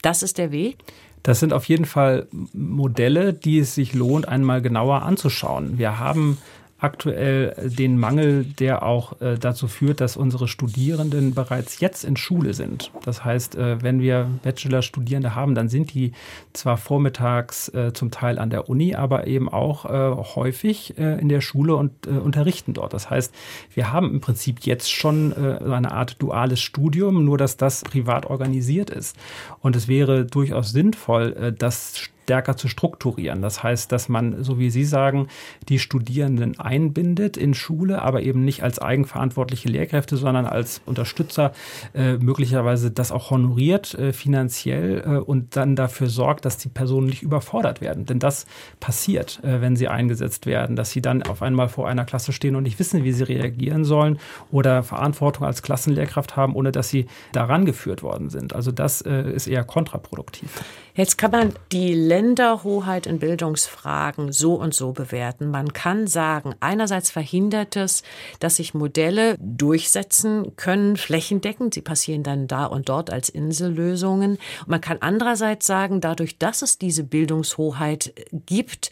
Das 0.02 0.24
ist 0.24 0.38
der 0.38 0.52
Weg. 0.52 0.78
Das 1.24 1.40
sind 1.40 1.52
auf 1.52 1.66
jeden 1.66 1.86
Fall 1.86 2.28
Modelle, 2.54 3.34
die 3.34 3.60
es 3.60 3.76
sich 3.76 3.94
lohnt, 3.94 4.28
einmal 4.28 4.62
genauer 4.62 5.02
anzuschauen. 5.02 5.78
Wir 5.78 6.00
haben 6.00 6.38
aktuell 6.80 7.56
den 7.78 7.98
Mangel, 7.98 8.44
der 8.44 8.84
auch 8.84 9.20
äh, 9.20 9.38
dazu 9.38 9.68
führt, 9.68 10.00
dass 10.00 10.16
unsere 10.16 10.48
Studierenden 10.48 11.34
bereits 11.34 11.80
jetzt 11.80 12.04
in 12.04 12.18
Schule 12.18 12.54
sind. 12.54 12.92
Das 13.04 13.26
heißt, 13.26 13.56
äh, 13.56 13.82
wenn 13.82 14.00
wir 14.00 14.30
Bachelor-Studierende 14.44 15.34
haben, 15.34 15.56
dann 15.56 15.70
sind 15.70 15.94
die 15.94 16.12
zwar 16.54 16.78
vormittags 16.78 17.70
äh, 17.70 17.94
zum 17.94 18.12
Teil 18.12 18.38
an 18.38 18.52
der 18.52 18.70
Uni, 18.70 18.94
aber 18.96 19.26
eben 19.26 19.50
auch 19.50 19.86
äh, 19.86 20.16
häufig 20.36 20.98
äh, 21.00 21.20
in 21.20 21.30
der 21.30 21.42
Schule 21.42 21.76
und 21.76 22.06
äh, 22.06 22.12
unterrichten 22.12 22.74
dort. 22.74 22.94
Das 22.94 23.10
heißt, 23.10 23.34
wir 23.74 23.92
haben 23.92 24.12
im 24.12 24.22
Prinzip 24.22 24.62
jetzt 24.62 24.92
schon 24.92 25.34
eine 25.34 25.92
Art 25.92 26.22
duales 26.22 26.60
Studium, 26.60 27.26
nur 27.26 27.38
dass 27.38 27.58
das 27.58 27.82
privat 27.82 28.26
organisiert 28.26 28.90
ist. 28.90 29.16
Und 29.62 29.76
es 29.76 29.88
wäre 29.88 30.26
durchaus 30.26 30.72
sinnvoll, 30.72 31.54
das 31.58 32.10
stärker 32.28 32.58
zu 32.58 32.68
strukturieren. 32.68 33.42
Das 33.42 33.64
heißt, 33.64 33.90
dass 33.90 34.10
man, 34.10 34.44
so 34.44 34.60
wie 34.60 34.70
Sie 34.70 34.84
sagen, 34.84 35.30
die 35.70 35.80
Studierenden 35.80 36.60
einbindet 36.60 37.38
in 37.38 37.54
Schule, 37.54 38.02
aber 38.02 38.22
eben 38.22 38.44
nicht 38.44 38.64
als 38.64 38.80
eigenverantwortliche 38.80 39.70
Lehrkräfte, 39.70 40.18
sondern 40.18 40.46
als 40.46 40.82
Unterstützer, 40.86 41.54
äh, 41.94 42.18
möglicherweise 42.18 42.92
das 42.92 43.14
auch 43.14 43.32
honoriert 43.32 43.94
äh, 43.94 44.12
finanziell 44.12 45.04
äh, 45.06 45.18
und 45.20 45.56
dann 45.56 45.78
dafür 45.78 46.08
sorgt, 46.08 46.44
dass 46.44 46.58
die 46.58 46.68
Personen 46.68 47.08
nicht 47.08 47.24
überfordert 47.24 47.80
werden. 47.80 48.06
Denn 48.06 48.20
das 48.20 48.46
passiert, 48.82 49.42
äh, 49.46 49.62
wenn 49.62 49.78
sie 49.78 49.88
eingesetzt 49.88 50.46
werden, 50.46 50.76
dass 50.76 50.92
sie 50.92 51.02
dann 51.02 51.24
auf 51.24 51.42
einmal 51.42 51.70
vor 51.70 51.88
einer 51.88 52.04
Klasse 52.04 52.34
stehen 52.34 52.58
und 52.58 52.64
nicht 52.64 52.78
wissen, 52.78 53.06
wie 53.06 53.14
sie 53.14 53.24
reagieren 53.24 53.86
sollen 53.86 54.20
oder 54.52 54.84
Verantwortung 54.84 55.46
als 55.46 55.62
Klassenlehrkraft 55.62 56.36
haben, 56.36 56.56
ohne 56.58 56.74
dass 56.74 56.90
sie 56.90 57.06
daran 57.32 57.64
geführt 57.64 58.04
worden 58.04 58.30
sind. 58.30 58.54
Also 58.54 58.74
das 58.74 59.02
äh, 59.02 59.32
ist 59.32 59.48
eher 59.48 59.64
kontraproduktiv. 59.64 60.62
Jetzt 60.98 61.20
kann 61.20 61.30
man 61.30 61.54
die 61.72 61.94
Länderhoheit 61.94 63.06
in 63.06 63.20
Bildungsfragen 63.20 64.32
so 64.32 64.56
und 64.56 64.74
so 64.74 64.94
bewerten. 64.94 65.52
Man 65.52 65.72
kann 65.72 66.08
sagen, 66.08 66.56
einerseits 66.60 67.12
verhindert 67.12 67.76
es, 67.76 68.02
dass 68.40 68.56
sich 68.56 68.74
Modelle 68.74 69.38
durchsetzen 69.40 70.56
können, 70.56 70.98
flächendeckend. 70.98 71.76
Sie 71.76 71.84
passieren 71.84 72.24
dann 72.24 72.48
da 72.48 72.66
und 72.66 72.90
dort 72.90 73.12
als 73.12 73.30
Insellösungen. 73.30 74.40
Und 74.62 74.68
man 74.68 74.82
kann 74.82 74.98
andererseits 75.00 75.68
sagen, 75.68 76.02
dadurch, 76.02 76.40
dass 76.40 76.64
es 76.64 76.80
diese 76.80 77.04
Bildungshoheit 77.04 78.12
gibt, 78.48 78.90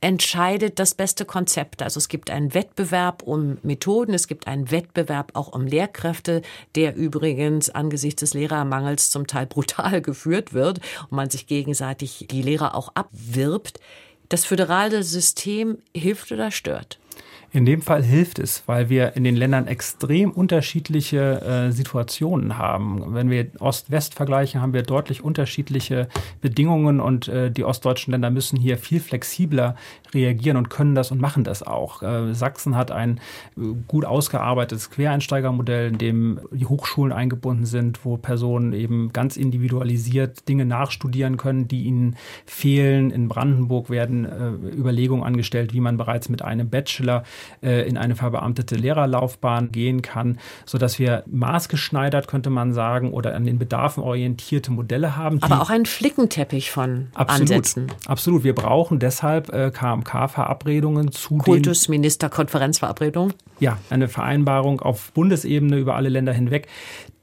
entscheidet 0.00 0.78
das 0.78 0.94
beste 0.94 1.24
Konzept. 1.24 1.82
Also 1.82 1.98
es 1.98 2.08
gibt 2.08 2.30
einen 2.30 2.54
Wettbewerb 2.54 3.22
um 3.22 3.58
Methoden, 3.62 4.14
es 4.14 4.28
gibt 4.28 4.46
einen 4.46 4.70
Wettbewerb 4.70 5.32
auch 5.34 5.48
um 5.48 5.66
Lehrkräfte, 5.66 6.42
der 6.74 6.94
übrigens 6.96 7.70
angesichts 7.70 8.20
des 8.20 8.34
Lehrermangels 8.34 9.10
zum 9.10 9.26
Teil 9.26 9.46
brutal 9.46 10.00
geführt 10.02 10.52
wird 10.54 10.80
und 11.10 11.16
man 11.16 11.30
sich 11.30 11.46
gegenseitig 11.46 12.26
die 12.30 12.42
Lehrer 12.42 12.74
auch 12.74 12.92
abwirbt. 12.94 13.80
Das 14.28 14.44
föderale 14.44 15.02
System 15.02 15.78
hilft 15.94 16.30
oder 16.30 16.52
stört? 16.52 16.99
In 17.52 17.66
dem 17.66 17.82
Fall 17.82 18.04
hilft 18.04 18.38
es, 18.38 18.62
weil 18.66 18.90
wir 18.90 19.16
in 19.16 19.24
den 19.24 19.34
Ländern 19.34 19.66
extrem 19.66 20.30
unterschiedliche 20.30 21.40
äh, 21.40 21.72
Situationen 21.72 22.58
haben. 22.58 23.12
Wenn 23.12 23.28
wir 23.28 23.48
Ost-West 23.58 24.14
vergleichen, 24.14 24.60
haben 24.60 24.72
wir 24.72 24.84
deutlich 24.84 25.24
unterschiedliche 25.24 26.08
Bedingungen 26.40 27.00
und 27.00 27.26
äh, 27.26 27.50
die 27.50 27.64
ostdeutschen 27.64 28.12
Länder 28.12 28.30
müssen 28.30 28.56
hier 28.56 28.78
viel 28.78 29.00
flexibler 29.00 29.74
reagieren 30.14 30.56
und 30.56 30.70
können 30.70 30.94
das 30.94 31.10
und 31.10 31.20
machen 31.20 31.42
das 31.42 31.64
auch. 31.64 32.02
Äh, 32.02 32.34
Sachsen 32.34 32.76
hat 32.76 32.92
ein 32.92 33.18
äh, 33.56 33.62
gut 33.88 34.04
ausgearbeitetes 34.04 34.90
Quereinsteigermodell, 34.90 35.88
in 35.88 35.98
dem 35.98 36.40
die 36.52 36.66
Hochschulen 36.66 37.12
eingebunden 37.12 37.66
sind, 37.66 38.04
wo 38.04 38.16
Personen 38.16 38.72
eben 38.72 39.12
ganz 39.12 39.36
individualisiert 39.36 40.48
Dinge 40.48 40.66
nachstudieren 40.66 41.36
können, 41.36 41.66
die 41.66 41.82
ihnen 41.82 42.14
fehlen. 42.46 43.10
In 43.10 43.26
Brandenburg 43.26 43.90
werden 43.90 44.24
äh, 44.24 44.76
Überlegungen 44.76 45.24
angestellt, 45.24 45.74
wie 45.74 45.80
man 45.80 45.96
bereits 45.96 46.28
mit 46.28 46.42
einem 46.42 46.70
Bachelor 46.70 47.24
äh, 47.62 47.88
in 47.88 47.96
eine 47.96 48.16
verbeamtete 48.16 48.76
Lehrerlaufbahn 48.76 49.72
gehen 49.72 50.02
kann, 50.02 50.38
sodass 50.66 50.98
wir 50.98 51.24
maßgeschneidert, 51.26 52.28
könnte 52.28 52.50
man 52.50 52.72
sagen, 52.72 53.12
oder 53.12 53.34
an 53.34 53.44
den 53.44 53.58
Bedarfen 53.58 54.02
orientierte 54.02 54.70
Modelle 54.70 55.16
haben. 55.16 55.42
Aber 55.42 55.60
auch 55.60 55.70
einen 55.70 55.86
Flickenteppich 55.86 56.70
von 56.70 57.08
absolut, 57.14 57.40
Ansätzen. 57.40 57.92
Absolut. 58.06 58.44
Wir 58.44 58.54
brauchen 58.54 58.98
deshalb 58.98 59.52
äh, 59.52 59.70
KMK-Verabredungen 59.70 61.12
zu 61.12 61.38
Kultusministerkonferenzverabredungen? 61.38 63.34
Ja, 63.58 63.78
eine 63.90 64.08
Vereinbarung 64.08 64.80
auf 64.80 65.12
Bundesebene 65.12 65.76
über 65.76 65.96
alle 65.96 66.08
Länder 66.08 66.32
hinweg, 66.32 66.68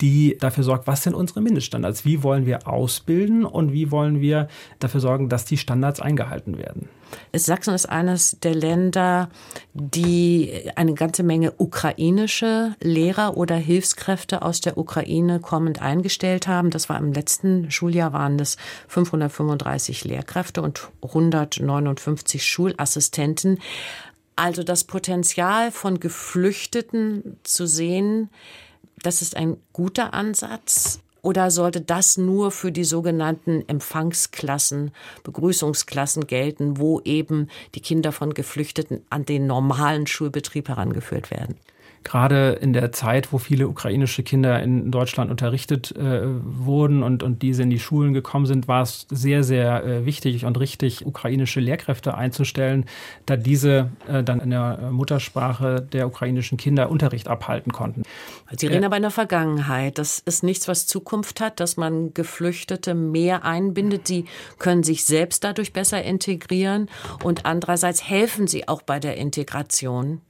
die 0.01 0.37
dafür 0.39 0.63
sorgt, 0.63 0.87
was 0.87 1.03
sind 1.03 1.15
unsere 1.15 1.41
Mindeststandards? 1.41 2.05
Wie 2.05 2.23
wollen 2.23 2.45
wir 2.45 2.67
ausbilden 2.67 3.45
und 3.45 3.73
wie 3.73 3.91
wollen 3.91 4.21
wir 4.21 4.47
dafür 4.79 4.99
sorgen, 4.99 5.29
dass 5.29 5.45
die 5.45 5.57
Standards 5.57 5.99
eingehalten 5.99 6.57
werden? 6.57 6.89
Sachsen 7.33 7.73
ist 7.73 7.87
eines 7.87 8.37
der 8.41 8.53
Länder, 8.53 9.29
die 9.73 10.69
eine 10.75 10.93
ganze 10.93 11.23
Menge 11.23 11.53
ukrainische 11.57 12.75
Lehrer 12.81 13.37
oder 13.37 13.55
Hilfskräfte 13.55 14.41
aus 14.41 14.61
der 14.61 14.77
Ukraine 14.77 15.39
kommend 15.39 15.81
eingestellt 15.81 16.47
haben. 16.47 16.69
Das 16.69 16.89
war 16.89 16.97
im 16.97 17.13
letzten 17.13 17.71
Schuljahr 17.71 18.13
waren 18.13 18.37
das 18.37 18.57
535 18.89 20.03
Lehrkräfte 20.03 20.61
und 20.61 20.89
159 21.01 22.45
Schulassistenten. 22.45 23.59
Also 24.35 24.63
das 24.63 24.83
Potenzial 24.83 25.71
von 25.71 25.99
Geflüchteten 25.99 27.37
zu 27.43 27.65
sehen, 27.65 28.29
das 29.03 29.21
ist 29.21 29.35
ein 29.35 29.57
guter 29.73 30.13
Ansatz. 30.13 30.99
Oder 31.21 31.51
sollte 31.51 31.81
das 31.81 32.17
nur 32.17 32.51
für 32.51 32.71
die 32.71 32.85
sogenannten 32.85 33.67
Empfangsklassen, 33.67 34.91
Begrüßungsklassen 35.23 36.27
gelten, 36.27 36.77
wo 36.77 37.01
eben 37.01 37.49
die 37.75 37.81
Kinder 37.81 38.11
von 38.11 38.33
Geflüchteten 38.33 39.01
an 39.09 39.25
den 39.25 39.45
normalen 39.45 40.07
Schulbetrieb 40.07 40.69
herangeführt 40.69 41.31
werden? 41.31 41.55
Gerade 42.07 42.57
in 42.61 42.71
der 42.71 42.93
Zeit, 42.93 43.33
wo 43.33 43.37
viele 43.37 43.67
ukrainische 43.67 44.23
Kinder 44.23 44.63
in 44.63 44.91
Deutschland 44.91 45.29
unterrichtet 45.29 45.93
äh, 45.97 46.21
wurden 46.23 47.03
und, 47.03 47.21
und 47.21 47.41
diese 47.41 47.63
in 47.63 47.69
die 47.69 47.79
Schulen 47.79 48.13
gekommen 48.13 48.45
sind, 48.45 48.69
war 48.69 48.81
es 48.81 49.07
sehr, 49.09 49.43
sehr 49.43 49.83
äh, 49.83 50.05
wichtig 50.05 50.45
und 50.45 50.57
richtig, 50.57 51.05
ukrainische 51.05 51.59
Lehrkräfte 51.59 52.15
einzustellen, 52.15 52.85
da 53.25 53.35
diese 53.35 53.91
äh, 54.07 54.23
dann 54.23 54.39
in 54.39 54.51
der 54.51 54.89
Muttersprache 54.89 55.81
der 55.81 56.07
ukrainischen 56.07 56.57
Kinder 56.57 56.89
Unterricht 56.89 57.27
abhalten 57.27 57.73
konnten. 57.73 58.03
Sie 58.55 58.67
reden 58.67 58.85
aber 58.85 58.95
in 58.95 59.01
der 59.01 59.11
Vergangenheit. 59.11 59.97
Das 59.97 60.19
ist 60.19 60.43
nichts, 60.43 60.69
was 60.69 60.87
Zukunft 60.87 61.41
hat, 61.41 61.59
dass 61.59 61.75
man 61.75 62.13
Geflüchtete 62.13 62.93
mehr 62.95 63.43
einbindet. 63.43 64.07
Sie 64.07 64.23
können 64.59 64.83
sich 64.83 65.03
selbst 65.03 65.43
dadurch 65.43 65.73
besser 65.73 66.01
integrieren 66.01 66.87
und 67.25 67.45
andererseits 67.45 68.07
helfen 68.07 68.47
sie 68.47 68.65
auch 68.69 68.81
bei 68.81 69.01
der 69.01 69.17
Integration. 69.17 70.21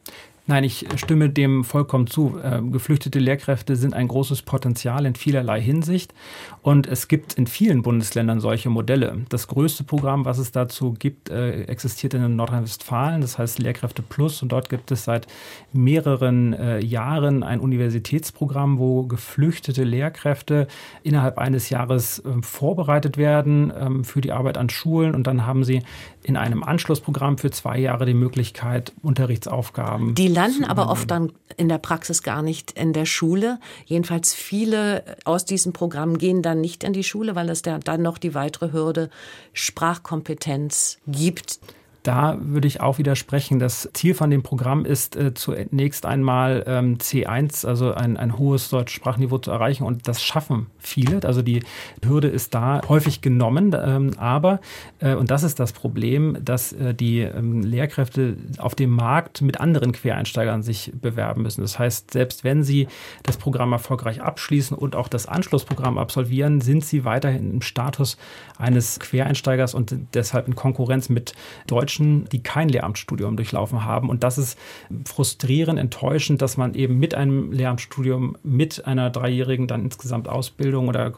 Nein, 0.50 0.64
ich 0.64 0.88
stimme 0.96 1.30
dem 1.30 1.66
vollkommen 1.66 2.08
zu. 2.08 2.40
Äh, 2.42 2.62
geflüchtete 2.62 3.20
Lehrkräfte 3.20 3.76
sind 3.76 3.94
ein 3.94 4.08
großes 4.08 4.44
Potenzial 4.44 5.06
in 5.06 5.16
vielerlei 5.16 5.60
Hinsicht. 5.60 6.14
Und 6.62 6.88
es 6.88 7.10
gibt 7.10 7.34
in 7.34 7.48
vielen 7.48 7.82
Bundesländern 7.82 8.40
solche 8.40 8.70
Modelle. 8.70 9.26
Das 9.28 9.50
größte 9.50 9.84
Programm, 9.84 10.24
was 10.24 10.38
es 10.38 10.54
dazu 10.54 10.94
gibt, 10.98 11.30
äh, 11.30 11.64
existiert 11.64 12.14
in 12.14 12.38
Nordrhein-Westfalen. 12.38 13.20
Das 13.20 13.38
heißt 13.38 13.60
Lehrkräfte 13.60 14.02
Plus. 14.02 14.42
Und 14.42 14.54
dort 14.54 14.70
gibt 14.70 14.90
es 14.90 15.04
seit 15.04 15.28
mehreren 15.74 16.54
äh, 16.54 16.80
Jahren 16.80 17.44
ein 17.44 17.60
Universitätsprogramm, 17.60 18.80
wo 18.80 19.04
geflüchtete 19.04 19.84
Lehrkräfte 19.84 20.68
innerhalb 21.04 21.40
eines 21.40 21.70
Jahres 21.70 22.24
ähm, 22.26 22.42
vorbereitet 22.42 23.18
werden 23.18 23.74
ähm, 23.78 24.06
für 24.06 24.22
die 24.22 24.32
Arbeit 24.32 24.58
an 24.58 24.70
Schulen. 24.70 25.14
Und 25.14 25.28
dann 25.28 25.46
haben 25.46 25.66
sie 25.66 25.82
in 26.28 26.36
einem 26.36 26.62
Anschlussprogramm 26.62 27.38
für 27.38 27.52
zwei 27.52 27.80
Jahre 27.80 28.06
die 28.06 28.13
Möglichkeit, 28.13 28.92
Unterrichtsaufgaben 29.02 30.13
die 30.13 30.28
landen 30.28 30.66
aber 30.66 30.90
oft 30.90 31.10
dann 31.10 31.32
in 31.56 31.70
der 31.70 31.78
Praxis 31.78 32.22
gar 32.22 32.42
nicht 32.42 32.72
in 32.74 32.92
der 32.92 33.06
Schule. 33.06 33.60
Jedenfalls 33.86 34.34
viele 34.34 35.04
aus 35.24 35.46
diesem 35.46 35.72
Programm 35.72 36.18
gehen 36.18 36.42
dann 36.42 36.60
nicht 36.60 36.84
in 36.84 36.92
die 36.92 37.06
Schule, 37.06 37.36
weil 37.36 37.50
es 37.50 37.62
dann 37.62 38.02
noch 38.02 38.18
die 38.18 38.36
weitere 38.36 38.74
Hürde 38.74 39.10
Sprachkompetenz 39.54 41.00
gibt. 41.08 41.60
Da 42.08 42.38
würde 42.39 42.70
ich 42.70 42.80
auch 42.80 43.00
widersprechen. 43.00 43.60
Das 43.60 43.89
Ziel 43.91 44.13
von 44.13 44.30
dem 44.30 44.41
Programm 44.41 44.86
ist 44.86 45.17
äh, 45.17 45.34
zunächst 45.34 46.06
einmal 46.06 46.63
ähm, 46.65 47.00
C1, 47.00 47.67
also 47.67 47.93
ein, 47.93 48.15
ein 48.15 48.38
hohes 48.38 48.70
Deutschsprachniveau 48.70 49.39
zu 49.39 49.52
erreichen. 49.52 49.84
Und 49.84 50.08
das 50.08 50.24
schaffen 50.24 50.67
viele. 50.80 51.22
Also 51.26 51.41
die 51.41 51.63
Hürde 52.06 52.30
ist 52.30 52.54
da 52.54 52.80
häufig 52.88 53.20
genommen. 53.20 53.76
Ähm, 53.78 54.12
aber, 54.15 54.62
äh, 55.00 55.15
und 55.15 55.32
das 55.32 55.43
ist 55.43 55.60
das 55.60 55.74
Problem, 55.74 56.38
dass 56.39 56.72
äh, 56.72 56.93
die 56.93 57.20
ähm, 57.20 57.62
Lehrkräfte 57.62 58.38
auf 58.58 58.74
dem 58.74 58.91
Markt 58.91 59.41
mit 59.41 59.60
anderen 59.60 59.91
Quereinsteigern 59.91 60.63
sich 60.63 60.93
bewerben 60.96 61.41
müssen. 61.41 61.60
Das 61.60 61.78
heißt, 61.78 62.12
selbst 62.12 62.46
wenn 62.46 62.63
sie 62.63 62.88
das 63.24 63.36
Programm 63.36 63.74
erfolgreich 63.74 64.22
abschließen 64.22 64.78
und 64.78 64.96
auch 64.96 65.10
das 65.10 65.26
Anschlussprogramm 65.26 65.98
absolvieren, 65.98 66.62
sind 66.62 66.86
sie 66.86 67.04
weiterhin 67.04 67.52
im 67.52 67.62
Status 67.62 68.15
eines 68.58 69.02
Quereinsteigers 69.02 69.74
und 69.74 69.93
deshalb 70.13 70.48
in 70.48 70.56
Konkurrenz 70.56 71.10
mit 71.10 71.34
Deutschen 71.67 71.97
Menschen, 71.98 72.26
die 72.30 72.42
kein 72.42 72.70
Lehramtsstudium 72.70 73.36
durchlaufen 73.36 73.86
haben. 73.86 74.10
Und 74.10 74.24
das 74.24 74.38
ist 74.38 74.58
frustrierend, 75.06 75.80
enttäuschend, 75.80 76.42
dass 76.42 76.58
man 76.58 76.74
eben 76.74 77.00
mit 77.00 77.16
einem 77.16 77.52
Lehramtsstudium, 77.52 78.38
mit 78.44 78.86
einer 78.86 79.10
dreijährigen 79.10 79.68
dann 79.68 79.84
insgesamt 79.84 80.28
Ausbildung 80.28 80.88
oder 80.88 81.14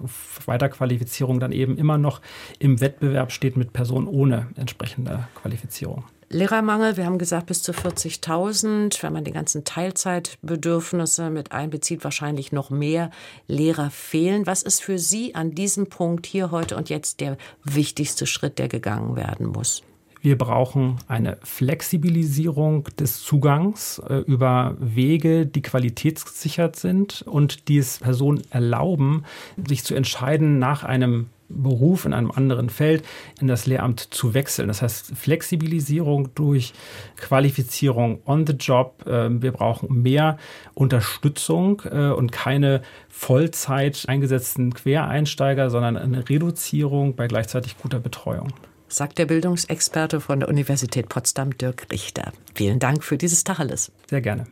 Weiterqualifizierung 0.45 1.39
dann 1.39 1.51
eben 1.51 1.77
immer 1.77 1.97
noch 1.97 2.21
im 2.59 2.81
Wettbewerb 2.81 3.31
steht 3.31 3.57
mit 3.57 3.73
Personen 3.73 4.07
ohne 4.07 4.47
entsprechende 4.55 5.27
Qualifizierung. 5.41 6.03
Lehrermangel, 6.31 6.95
wir 6.95 7.07
haben 7.07 7.17
gesagt 7.17 7.47
bis 7.47 7.63
zu 7.63 7.71
40.000. 7.71 9.01
Wenn 9.01 9.13
man 9.13 9.23
die 9.23 9.31
ganzen 9.31 9.63
Teilzeitbedürfnisse 9.63 11.31
mit 11.31 11.51
einbezieht, 11.51 12.03
wahrscheinlich 12.03 12.51
noch 12.51 12.69
mehr 12.69 13.09
Lehrer 13.47 13.89
fehlen. 13.89 14.45
Was 14.45 14.61
ist 14.61 14.83
für 14.83 14.99
Sie 14.99 15.33
an 15.33 15.55
diesem 15.55 15.87
Punkt 15.87 16.27
hier 16.27 16.51
heute 16.51 16.77
und 16.77 16.87
jetzt 16.89 17.19
der 17.19 17.35
wichtigste 17.63 18.27
Schritt, 18.27 18.59
der 18.59 18.67
gegangen 18.67 19.15
werden 19.15 19.47
muss? 19.47 19.81
Wir 20.21 20.37
brauchen 20.37 20.97
eine 21.07 21.37
Flexibilisierung 21.43 22.83
des 22.99 23.23
Zugangs 23.23 23.99
äh, 23.99 24.17
über 24.17 24.75
Wege, 24.79 25.45
die 25.45 25.61
qualitätsgesichert 25.61 26.75
sind 26.75 27.21
und 27.21 27.69
die 27.69 27.77
es 27.77 27.99
Personen 27.99 28.41
erlauben, 28.49 29.23
sich 29.65 29.85
zu 29.85 29.95
entscheiden, 29.95 30.59
nach 30.59 30.83
einem 30.83 31.27
Beruf 31.47 32.05
in 32.05 32.13
einem 32.13 32.31
anderen 32.31 32.69
Feld 32.69 33.03
in 33.39 33.47
das 33.47 33.65
Lehramt 33.65 34.13
zu 34.13 34.33
wechseln. 34.33 34.67
Das 34.67 34.81
heißt 34.81 35.13
Flexibilisierung 35.15 36.29
durch 36.35 36.73
Qualifizierung 37.15 38.19
on 38.25 38.45
the 38.45 38.53
job. 38.53 39.05
Ähm, 39.07 39.41
wir 39.41 39.53
brauchen 39.53 40.01
mehr 40.01 40.37
Unterstützung 40.73 41.81
äh, 41.89 42.09
und 42.09 42.31
keine 42.33 42.81
Vollzeit 43.07 44.03
eingesetzten 44.07 44.73
Quereinsteiger, 44.73 45.69
sondern 45.69 45.97
eine 45.97 46.29
Reduzierung 46.29 47.15
bei 47.15 47.27
gleichzeitig 47.27 47.77
guter 47.77 47.99
Betreuung 47.99 48.53
sagt 48.89 49.17
der 49.17 49.25
Bildungsexperte 49.25 50.19
von 50.21 50.41
der 50.41 50.49
Universität 50.49 51.09
Potsdam, 51.09 51.57
Dirk 51.57 51.87
Richter. 51.91 52.31
Vielen 52.53 52.79
Dank 52.79 53.03
für 53.03 53.17
dieses 53.17 53.43
Tacheles. 53.43 53.91
Sehr 54.09 54.21
gerne. 54.21 54.47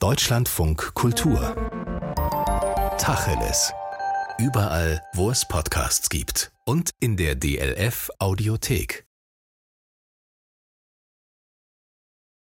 Deutschlandfunk 0.00 0.94
Kultur. 0.94 1.56
Tacheles. 2.98 3.72
Überall, 4.38 5.00
wo 5.14 5.30
es 5.30 5.48
Podcasts 5.48 6.10
gibt. 6.10 6.52
Und 6.66 6.90
in 7.00 7.16
der 7.16 7.34
DLF 7.34 8.10
Audiothek. 8.18 9.05